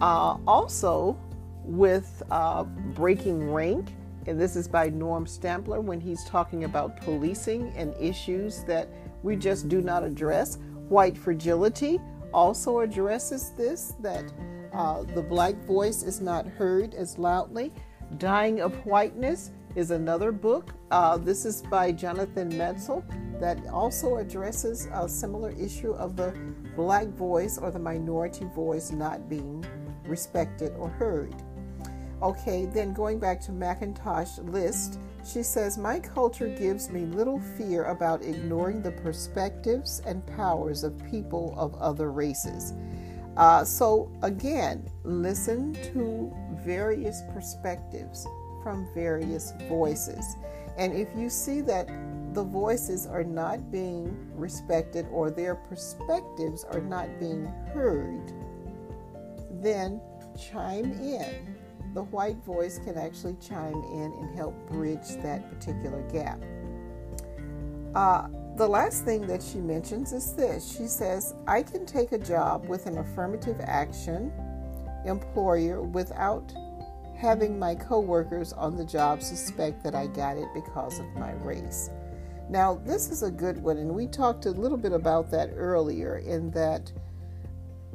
Uh, 0.00 0.36
also 0.46 1.18
with 1.64 2.22
uh, 2.30 2.64
Breaking 2.64 3.50
Rank, 3.50 3.88
and 4.26 4.40
this 4.40 4.56
is 4.56 4.68
by 4.68 4.88
Norm 4.88 5.26
Stamper 5.26 5.80
when 5.80 6.00
he's 6.00 6.24
talking 6.24 6.64
about 6.64 7.00
policing 7.00 7.72
and 7.76 7.94
issues 8.00 8.62
that 8.64 8.88
we 9.22 9.36
just 9.36 9.68
do 9.68 9.80
not 9.80 10.04
address. 10.04 10.58
White 10.88 11.16
Fragility 11.16 12.00
also 12.34 12.80
addresses 12.80 13.52
this 13.56 13.94
that 14.00 14.32
uh, 14.72 15.02
the 15.02 15.22
black 15.22 15.54
voice 15.64 16.02
is 16.02 16.20
not 16.20 16.46
heard 16.46 16.94
as 16.94 17.18
loudly. 17.18 17.72
Dying 18.18 18.60
of 18.60 18.74
Whiteness 18.84 19.50
is 19.74 19.90
another 19.90 20.32
book. 20.32 20.74
Uh, 20.90 21.16
this 21.16 21.44
is 21.44 21.62
by 21.62 21.92
Jonathan 21.92 22.52
Metzl 22.52 23.02
that 23.40 23.66
also 23.68 24.16
addresses 24.16 24.88
a 24.92 25.08
similar 25.08 25.50
issue 25.52 25.92
of 25.92 26.16
the 26.16 26.32
black 26.74 27.06
voice 27.08 27.58
or 27.58 27.70
the 27.70 27.78
minority 27.78 28.46
voice 28.54 28.90
not 28.90 29.28
being 29.28 29.64
respected 30.06 30.72
or 30.78 30.88
heard. 30.88 31.34
Okay, 32.22 32.66
then 32.66 32.94
going 32.94 33.18
back 33.18 33.40
to 33.42 33.52
McIntosh 33.52 34.42
list, 34.50 34.98
she 35.24 35.42
says, 35.42 35.76
My 35.76 36.00
culture 36.00 36.48
gives 36.48 36.88
me 36.88 37.00
little 37.04 37.40
fear 37.58 37.84
about 37.84 38.22
ignoring 38.22 38.80
the 38.80 38.92
perspectives 38.92 40.00
and 40.06 40.26
powers 40.26 40.82
of 40.82 40.98
people 41.10 41.54
of 41.58 41.74
other 41.74 42.10
races. 42.10 42.72
Uh, 43.36 43.64
so, 43.64 44.10
again, 44.22 44.88
listen 45.04 45.74
to 45.92 46.34
various 46.64 47.22
perspectives 47.34 48.26
from 48.62 48.88
various 48.94 49.52
voices. 49.68 50.36
And 50.78 50.92
if 50.94 51.08
you 51.16 51.28
see 51.28 51.60
that 51.62 51.88
the 52.32 52.44
voices 52.44 53.06
are 53.06 53.24
not 53.24 53.70
being 53.70 54.16
respected 54.34 55.06
or 55.10 55.30
their 55.30 55.54
perspectives 55.54 56.64
are 56.64 56.80
not 56.80 57.08
being 57.18 57.46
heard, 57.72 58.32
then 59.62 60.00
chime 60.38 60.92
in. 60.92 61.56
The 61.94 62.02
white 62.04 62.36
voice 62.44 62.78
can 62.78 62.98
actually 62.98 63.36
chime 63.40 63.82
in 63.92 64.12
and 64.20 64.36
help 64.36 64.54
bridge 64.68 65.08
that 65.22 65.50
particular 65.50 66.02
gap. 66.10 66.42
Uh, 67.94 68.28
the 68.56 68.68
last 68.68 69.04
thing 69.04 69.26
that 69.26 69.42
she 69.42 69.58
mentions 69.58 70.12
is 70.12 70.34
this 70.34 70.66
she 70.76 70.86
says, 70.86 71.34
I 71.46 71.62
can 71.62 71.86
take 71.86 72.12
a 72.12 72.18
job 72.18 72.68
with 72.68 72.86
an 72.86 72.98
affirmative 72.98 73.60
action 73.62 74.32
employer 75.06 75.82
without 75.82 76.52
having 77.16 77.58
my 77.58 77.74
coworkers 77.74 78.52
on 78.52 78.76
the 78.76 78.84
job 78.84 79.22
suspect 79.22 79.82
that 79.84 79.94
I 79.94 80.06
got 80.06 80.36
it 80.36 80.48
because 80.54 80.98
of 80.98 81.06
my 81.14 81.32
race. 81.32 81.90
Now, 82.48 82.80
this 82.84 83.10
is 83.10 83.22
a 83.22 83.30
good 83.30 83.62
one, 83.62 83.78
and 83.78 83.90
we 83.94 84.06
talked 84.06 84.46
a 84.46 84.50
little 84.50 84.78
bit 84.78 84.92
about 84.92 85.30
that 85.30 85.50
earlier 85.56 86.18
in 86.18 86.50
that 86.52 86.92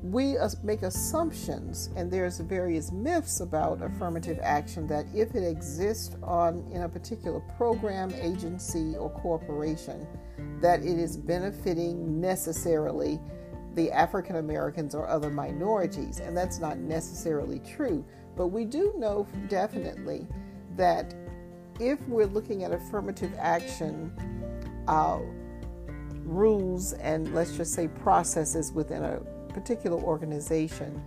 we 0.03 0.35
make 0.63 0.81
assumptions 0.81 1.91
and 1.95 2.09
there's 2.09 2.39
various 2.39 2.91
myths 2.91 3.39
about 3.39 3.81
affirmative 3.83 4.39
action 4.41 4.87
that 4.87 5.05
if 5.13 5.35
it 5.35 5.43
exists 5.43 6.15
on 6.23 6.67
in 6.71 6.81
a 6.83 6.89
particular 6.89 7.39
program 7.55 8.11
agency 8.15 8.95
or 8.97 9.11
corporation 9.11 10.07
that 10.59 10.79
it 10.79 10.97
is 10.97 11.17
benefiting 11.17 12.19
necessarily 12.19 13.19
the 13.75 13.91
African 13.91 14.37
Americans 14.37 14.95
or 14.95 15.07
other 15.07 15.29
minorities 15.29 16.19
and 16.19 16.35
that's 16.35 16.57
not 16.57 16.79
necessarily 16.79 17.59
true. 17.59 18.03
But 18.35 18.47
we 18.47 18.65
do 18.65 18.93
know 18.97 19.27
definitely 19.49 20.27
that 20.77 21.13
if 21.79 21.99
we're 22.07 22.25
looking 22.25 22.63
at 22.63 22.71
affirmative 22.71 23.31
action 23.37 24.11
uh, 24.87 25.19
rules 26.23 26.93
and 26.93 27.33
let's 27.35 27.55
just 27.55 27.73
say 27.73 27.87
processes 27.87 28.71
within 28.71 29.03
a 29.03 29.21
particular 29.53 29.97
organization, 29.97 31.01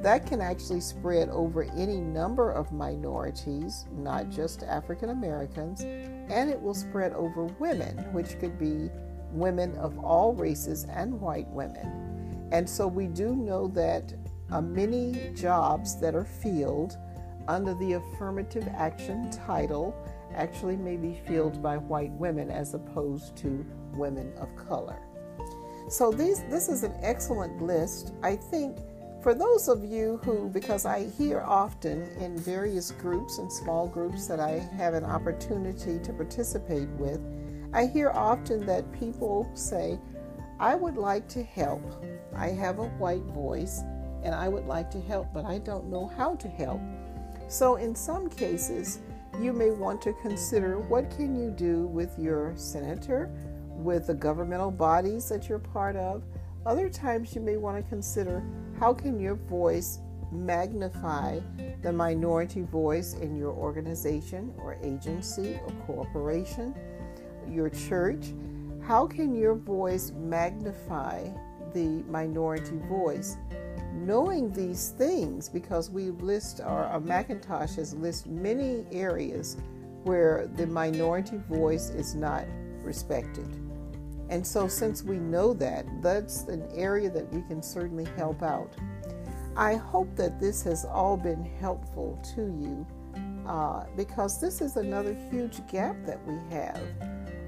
that 0.00 0.26
can 0.26 0.40
actually 0.40 0.80
spread 0.80 1.28
over 1.28 1.62
any 1.76 2.00
number 2.00 2.50
of 2.50 2.72
minorities, 2.72 3.86
not 3.92 4.30
just 4.30 4.64
African 4.64 5.10
Americans, 5.10 5.82
and 5.82 6.50
it 6.50 6.60
will 6.60 6.74
spread 6.74 7.12
over 7.12 7.44
women, 7.44 7.98
which 8.12 8.38
could 8.40 8.58
be 8.58 8.90
women 9.30 9.76
of 9.76 9.98
all 10.04 10.34
races 10.34 10.84
and 10.90 11.20
white 11.20 11.48
women. 11.48 12.48
And 12.52 12.68
so 12.68 12.86
we 12.86 13.06
do 13.06 13.36
know 13.36 13.68
that 13.68 14.12
uh, 14.50 14.60
many 14.60 15.30
jobs 15.34 15.98
that 16.00 16.14
are 16.14 16.24
filled 16.24 16.98
under 17.48 17.74
the 17.74 17.94
affirmative 17.94 18.68
action 18.76 19.30
title 19.30 19.94
actually 20.34 20.76
may 20.76 20.96
be 20.96 21.20
filled 21.26 21.62
by 21.62 21.76
white 21.76 22.12
women 22.12 22.50
as 22.50 22.74
opposed 22.74 23.36
to 23.36 23.64
women 23.94 24.32
of 24.38 24.54
color. 24.56 24.98
So 25.92 26.10
these 26.10 26.42
this 26.44 26.70
is 26.70 26.84
an 26.84 26.94
excellent 27.02 27.60
list. 27.60 28.14
I 28.22 28.34
think 28.34 28.78
for 29.22 29.34
those 29.34 29.68
of 29.68 29.84
you 29.84 30.18
who 30.24 30.48
because 30.48 30.86
I 30.86 31.04
hear 31.18 31.42
often 31.42 32.04
in 32.18 32.38
various 32.38 32.92
groups 32.92 33.36
and 33.36 33.52
small 33.52 33.88
groups 33.88 34.26
that 34.26 34.40
I 34.40 34.52
have 34.78 34.94
an 34.94 35.04
opportunity 35.04 35.98
to 35.98 36.12
participate 36.14 36.88
with, 36.96 37.20
I 37.74 37.84
hear 37.84 38.08
often 38.08 38.64
that 38.64 38.90
people 38.98 39.50
say, 39.52 40.00
I 40.58 40.76
would 40.76 40.96
like 40.96 41.28
to 41.28 41.42
help. 41.42 41.82
I 42.34 42.48
have 42.48 42.78
a 42.78 42.88
white 42.96 43.24
voice 43.24 43.82
and 44.22 44.34
I 44.34 44.48
would 44.48 44.64
like 44.64 44.90
to 44.92 45.00
help, 45.02 45.26
but 45.34 45.44
I 45.44 45.58
don't 45.58 45.90
know 45.90 46.06
how 46.16 46.36
to 46.36 46.48
help. 46.48 46.80
So 47.48 47.76
in 47.76 47.94
some 47.94 48.30
cases, 48.30 49.00
you 49.38 49.52
may 49.52 49.70
want 49.70 50.00
to 50.02 50.14
consider 50.22 50.78
what 50.78 51.10
can 51.10 51.38
you 51.38 51.50
do 51.50 51.86
with 51.86 52.18
your 52.18 52.54
senator 52.56 53.30
with 53.82 54.06
the 54.06 54.14
governmental 54.14 54.70
bodies 54.70 55.28
that 55.28 55.48
you're 55.48 55.58
part 55.58 55.96
of. 55.96 56.22
Other 56.64 56.88
times 56.88 57.34
you 57.34 57.40
may 57.40 57.56
want 57.56 57.82
to 57.82 57.88
consider 57.88 58.42
how 58.78 58.94
can 58.94 59.18
your 59.18 59.34
voice 59.34 59.98
magnify 60.32 61.40
the 61.82 61.92
minority 61.92 62.62
voice 62.62 63.14
in 63.14 63.36
your 63.36 63.52
organization 63.52 64.52
or 64.58 64.78
agency 64.82 65.58
or 65.64 65.72
corporation, 65.86 66.74
your 67.48 67.68
church. 67.68 68.32
How 68.82 69.06
can 69.06 69.34
your 69.34 69.54
voice 69.54 70.12
magnify 70.12 71.28
the 71.74 72.02
minority 72.08 72.78
voice? 72.88 73.36
Knowing 73.92 74.52
these 74.52 74.90
things, 74.96 75.48
because 75.48 75.90
we 75.90 76.10
list, 76.10 76.60
our, 76.60 76.86
our 76.86 77.00
McIntosh 77.00 77.76
has 77.76 77.94
listed 77.94 78.32
many 78.32 78.86
areas 78.90 79.58
where 80.04 80.50
the 80.56 80.66
minority 80.66 81.38
voice 81.48 81.90
is 81.90 82.14
not 82.14 82.44
respected. 82.82 83.61
And 84.32 84.46
so, 84.46 84.66
since 84.66 85.02
we 85.02 85.18
know 85.18 85.52
that, 85.52 85.84
that's 86.00 86.44
an 86.44 86.66
area 86.74 87.10
that 87.10 87.30
we 87.34 87.42
can 87.42 87.62
certainly 87.62 88.06
help 88.16 88.42
out. 88.42 88.74
I 89.58 89.74
hope 89.74 90.16
that 90.16 90.40
this 90.40 90.62
has 90.62 90.86
all 90.86 91.18
been 91.18 91.44
helpful 91.60 92.18
to 92.34 92.40
you 92.40 92.86
uh, 93.46 93.84
because 93.94 94.40
this 94.40 94.62
is 94.62 94.78
another 94.78 95.12
huge 95.30 95.60
gap 95.70 95.96
that 96.06 96.18
we 96.26 96.38
have 96.48 96.80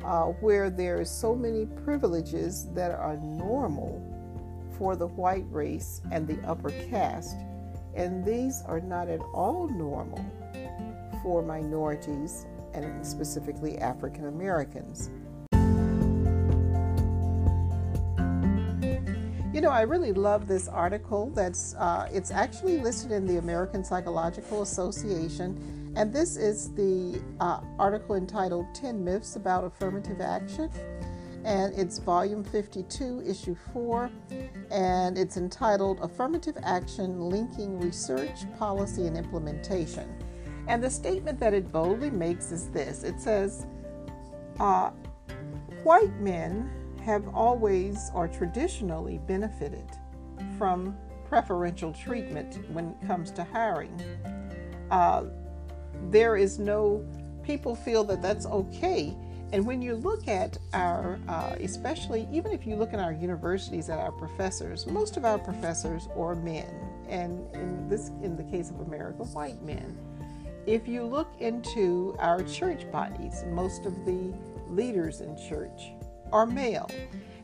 uh, 0.04 0.24
where 0.42 0.68
there 0.68 1.00
are 1.00 1.06
so 1.06 1.34
many 1.34 1.64
privileges 1.64 2.68
that 2.74 2.90
are 2.90 3.16
normal 3.16 4.02
for 4.76 4.94
the 4.94 5.06
white 5.06 5.46
race 5.48 6.02
and 6.12 6.28
the 6.28 6.38
upper 6.46 6.68
caste, 6.90 7.38
and 7.94 8.26
these 8.26 8.62
are 8.66 8.80
not 8.80 9.08
at 9.08 9.20
all 9.32 9.68
normal 9.68 10.22
for 11.22 11.40
minorities 11.40 12.44
and 12.74 13.06
specifically 13.06 13.78
African 13.78 14.26
Americans. 14.26 15.08
You 19.54 19.60
know, 19.60 19.70
I 19.70 19.82
really 19.82 20.12
love 20.12 20.48
this 20.48 20.66
article. 20.66 21.30
That's 21.30 21.76
uh, 21.76 22.08
it's 22.12 22.32
actually 22.32 22.78
listed 22.78 23.12
in 23.12 23.24
the 23.24 23.36
American 23.36 23.84
Psychological 23.84 24.62
Association, 24.62 25.92
and 25.94 26.12
this 26.12 26.36
is 26.36 26.74
the 26.74 27.22
uh, 27.38 27.60
article 27.78 28.16
entitled 28.16 28.66
10 28.74 29.04
Myths 29.04 29.36
About 29.36 29.62
Affirmative 29.62 30.20
Action. 30.20 30.68
And 31.44 31.72
it's 31.78 32.00
volume 32.00 32.42
52, 32.42 33.22
issue 33.24 33.54
4, 33.72 34.10
and 34.72 35.16
it's 35.16 35.36
entitled 35.36 36.00
Affirmative 36.00 36.56
Action 36.64 37.20
Linking 37.20 37.78
Research, 37.78 38.40
Policy, 38.58 39.06
and 39.06 39.16
Implementation. 39.16 40.20
And 40.66 40.82
the 40.82 40.90
statement 40.90 41.38
that 41.38 41.54
it 41.54 41.70
boldly 41.70 42.10
makes 42.10 42.50
is 42.50 42.70
this 42.70 43.04
it 43.04 43.20
says, 43.20 43.68
uh, 44.58 44.90
White 45.84 46.18
men 46.18 46.68
have 47.04 47.28
always 47.34 48.10
or 48.14 48.26
traditionally 48.26 49.18
benefited 49.26 49.86
from 50.58 50.96
preferential 51.28 51.92
treatment 51.92 52.58
when 52.72 52.88
it 52.88 53.06
comes 53.06 53.30
to 53.32 53.44
hiring. 53.44 54.00
Uh, 54.90 55.24
there 56.10 56.36
is 56.36 56.58
no, 56.58 57.04
people 57.42 57.74
feel 57.74 58.04
that 58.04 58.22
that's 58.22 58.46
okay. 58.46 59.14
And 59.52 59.64
when 59.66 59.82
you 59.82 59.94
look 59.94 60.26
at 60.28 60.58
our, 60.72 61.18
uh, 61.28 61.56
especially 61.60 62.26
even 62.32 62.52
if 62.52 62.66
you 62.66 62.74
look 62.74 62.92
at 62.92 62.98
our 62.98 63.12
universities 63.12 63.88
at 63.90 63.98
our 63.98 64.12
professors, 64.12 64.86
most 64.86 65.16
of 65.16 65.24
our 65.24 65.38
professors 65.38 66.08
are 66.16 66.34
men, 66.34 66.68
and 67.08 67.46
in 67.54 67.88
this, 67.88 68.08
in 68.22 68.36
the 68.36 68.44
case 68.44 68.70
of 68.70 68.80
America, 68.80 69.24
white 69.24 69.62
men. 69.62 69.96
If 70.66 70.88
you 70.88 71.04
look 71.04 71.28
into 71.40 72.16
our 72.18 72.42
church 72.42 72.90
bodies, 72.90 73.44
most 73.50 73.84
of 73.84 74.04
the 74.06 74.32
leaders 74.70 75.20
in 75.20 75.36
church 75.36 75.92
are 76.34 76.46
male. 76.46 76.90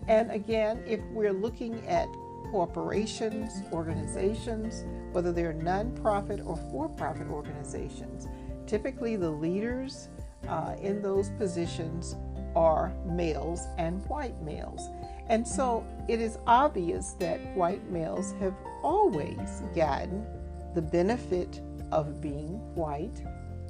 And 0.09 0.33
again, 0.33 0.83
if 0.85 1.00
we're 1.12 1.33
looking 1.33 1.87
at 1.87 2.09
corporations, 2.50 3.62
organizations, 3.72 4.85
whether 5.12 5.33
they're 5.33 5.55
nonprofit 5.55 6.44
or 6.44 6.57
for 6.72 6.88
profit 6.88 7.29
organizations, 7.29 8.26
typically 8.66 9.14
the 9.14 9.31
leaders 9.31 10.09
uh, 10.48 10.74
in 10.83 11.00
those 11.00 11.31
positions 11.38 12.16
are 12.57 12.92
males 13.07 13.68
and 13.79 14.05
white 14.09 14.42
males. 14.42 14.88
And 15.29 15.46
so 15.46 15.87
it 16.09 16.20
is 16.20 16.38
obvious 16.48 17.12
that 17.20 17.38
white 17.55 17.88
males 17.88 18.35
have 18.40 18.55
always 18.83 19.62
gotten 19.72 20.26
the 20.74 20.83
benefit 20.83 21.61
of 21.92 22.20
being 22.20 22.59
white 22.74 23.22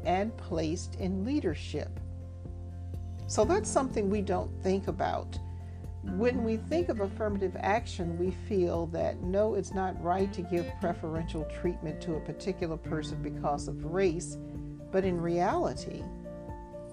and 0.07 0.35
placed 0.39 0.95
in 0.95 1.27
leadership. 1.27 2.00
So 3.31 3.45
that's 3.45 3.71
something 3.71 4.11
we 4.11 4.23
don't 4.23 4.51
think 4.61 4.89
about. 4.89 5.39
When 6.03 6.43
we 6.43 6.57
think 6.57 6.89
of 6.89 6.99
affirmative 6.99 7.57
action, 7.61 8.19
we 8.19 8.33
feel 8.49 8.87
that 8.87 9.23
no, 9.23 9.55
it's 9.55 9.73
not 9.73 10.03
right 10.03 10.33
to 10.33 10.43
give 10.43 10.67
preferential 10.81 11.45
treatment 11.45 12.01
to 12.01 12.17
a 12.17 12.21
particular 12.21 12.77
person 12.77 13.23
because 13.23 13.69
of 13.69 13.85
race, 13.85 14.37
but 14.91 15.05
in 15.05 15.21
reality, 15.21 16.03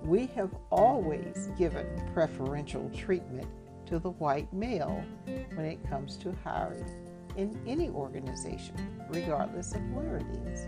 we 0.03 0.27
have 0.35 0.51
always 0.69 1.49
given 1.57 1.87
preferential 2.13 2.87
treatment 2.91 3.47
to 3.87 3.97
the 3.97 4.11
white 4.11 4.53
male 4.53 5.03
when 5.55 5.65
it 5.65 5.89
comes 5.89 6.17
to 6.17 6.31
hiring 6.43 6.85
in 7.35 7.59
any 7.65 7.89
organization, 7.89 8.75
regardless 9.09 9.73
of 9.73 9.81
where 9.89 10.17
it 10.17 10.27
is. 10.45 10.67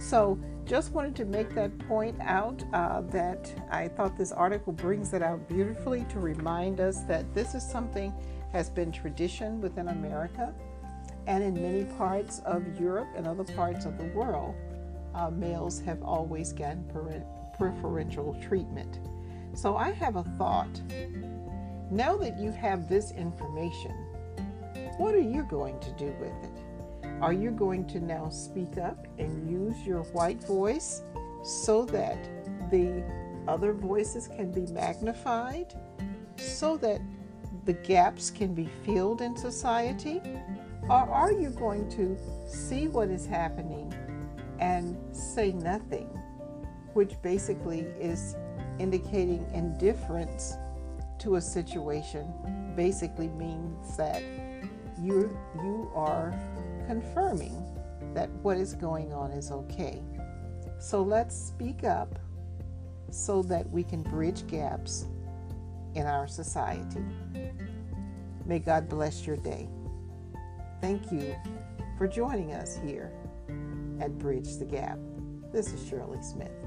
So, 0.00 0.38
just 0.64 0.92
wanted 0.92 1.14
to 1.16 1.26
make 1.26 1.54
that 1.54 1.78
point 1.80 2.16
out 2.22 2.64
uh, 2.72 3.02
that 3.12 3.52
I 3.70 3.86
thought 3.86 4.16
this 4.16 4.32
article 4.32 4.72
brings 4.72 5.12
it 5.12 5.22
out 5.22 5.46
beautifully 5.46 6.06
to 6.08 6.20
remind 6.20 6.80
us 6.80 7.02
that 7.02 7.34
this 7.34 7.54
is 7.54 7.62
something 7.62 8.14
has 8.50 8.70
been 8.70 8.90
tradition 8.92 9.60
within 9.60 9.88
America 9.88 10.54
and 11.26 11.44
in 11.44 11.52
many 11.54 11.84
parts 11.98 12.40
of 12.46 12.80
Europe 12.80 13.08
and 13.14 13.26
other 13.26 13.44
parts 13.44 13.84
of 13.84 13.98
the 13.98 14.04
world. 14.06 14.54
Uh, 15.14 15.28
males 15.30 15.80
have 15.80 16.02
always 16.02 16.54
gotten 16.54 16.82
preferential 17.58 18.34
treatment. 18.40 19.00
So, 19.52 19.76
I 19.76 19.90
have 19.90 20.16
a 20.16 20.24
thought. 20.38 20.80
Now 21.90 22.16
that 22.16 22.38
you 22.38 22.52
have 22.52 22.88
this 22.88 23.12
information, 23.12 23.92
what 24.96 25.14
are 25.14 25.20
you 25.20 25.42
going 25.42 25.78
to 25.80 25.90
do 25.92 26.06
with 26.18 26.32
it? 26.42 26.59
Are 27.20 27.32
you 27.32 27.50
going 27.50 27.86
to 27.88 28.00
now 28.00 28.28
speak 28.28 28.78
up 28.78 29.06
and 29.18 29.50
use 29.50 29.86
your 29.86 30.02
white 30.04 30.42
voice 30.44 31.02
so 31.42 31.84
that 31.86 32.18
the 32.70 33.04
other 33.48 33.72
voices 33.72 34.28
can 34.28 34.52
be 34.52 34.70
magnified, 34.72 35.74
so 36.36 36.76
that 36.78 37.00
the 37.64 37.72
gaps 37.72 38.30
can 38.30 38.54
be 38.54 38.68
filled 38.84 39.20
in 39.20 39.36
society? 39.36 40.20
Or 40.84 41.08
are 41.08 41.32
you 41.32 41.50
going 41.50 41.88
to 41.90 42.16
see 42.48 42.88
what 42.88 43.08
is 43.10 43.26
happening 43.26 43.92
and 44.58 44.96
say 45.14 45.52
nothing, 45.52 46.06
which 46.94 47.20
basically 47.22 47.80
is 48.00 48.36
indicating 48.78 49.46
indifference 49.52 50.54
to 51.18 51.36
a 51.36 51.40
situation, 51.40 52.32
basically 52.76 53.28
means 53.28 53.96
that 53.96 54.22
you 55.00 55.36
you 55.56 55.90
are 55.94 56.34
confirming 56.90 57.54
that 58.14 58.28
what 58.42 58.56
is 58.56 58.74
going 58.74 59.12
on 59.12 59.30
is 59.30 59.52
okay. 59.52 60.02
So 60.80 61.02
let's 61.02 61.36
speak 61.36 61.84
up 61.84 62.18
so 63.10 63.42
that 63.42 63.70
we 63.70 63.84
can 63.84 64.02
bridge 64.02 64.44
gaps 64.48 65.06
in 65.94 66.04
our 66.06 66.26
society. 66.26 67.04
May 68.44 68.58
God 68.58 68.88
bless 68.88 69.24
your 69.24 69.36
day. 69.36 69.68
Thank 70.80 71.12
you 71.12 71.36
for 71.96 72.08
joining 72.08 72.54
us 72.54 72.76
here 72.84 73.12
at 74.00 74.18
Bridge 74.18 74.56
the 74.56 74.64
Gap. 74.64 74.98
This 75.52 75.72
is 75.72 75.88
Shirley 75.88 76.20
Smith. 76.22 76.59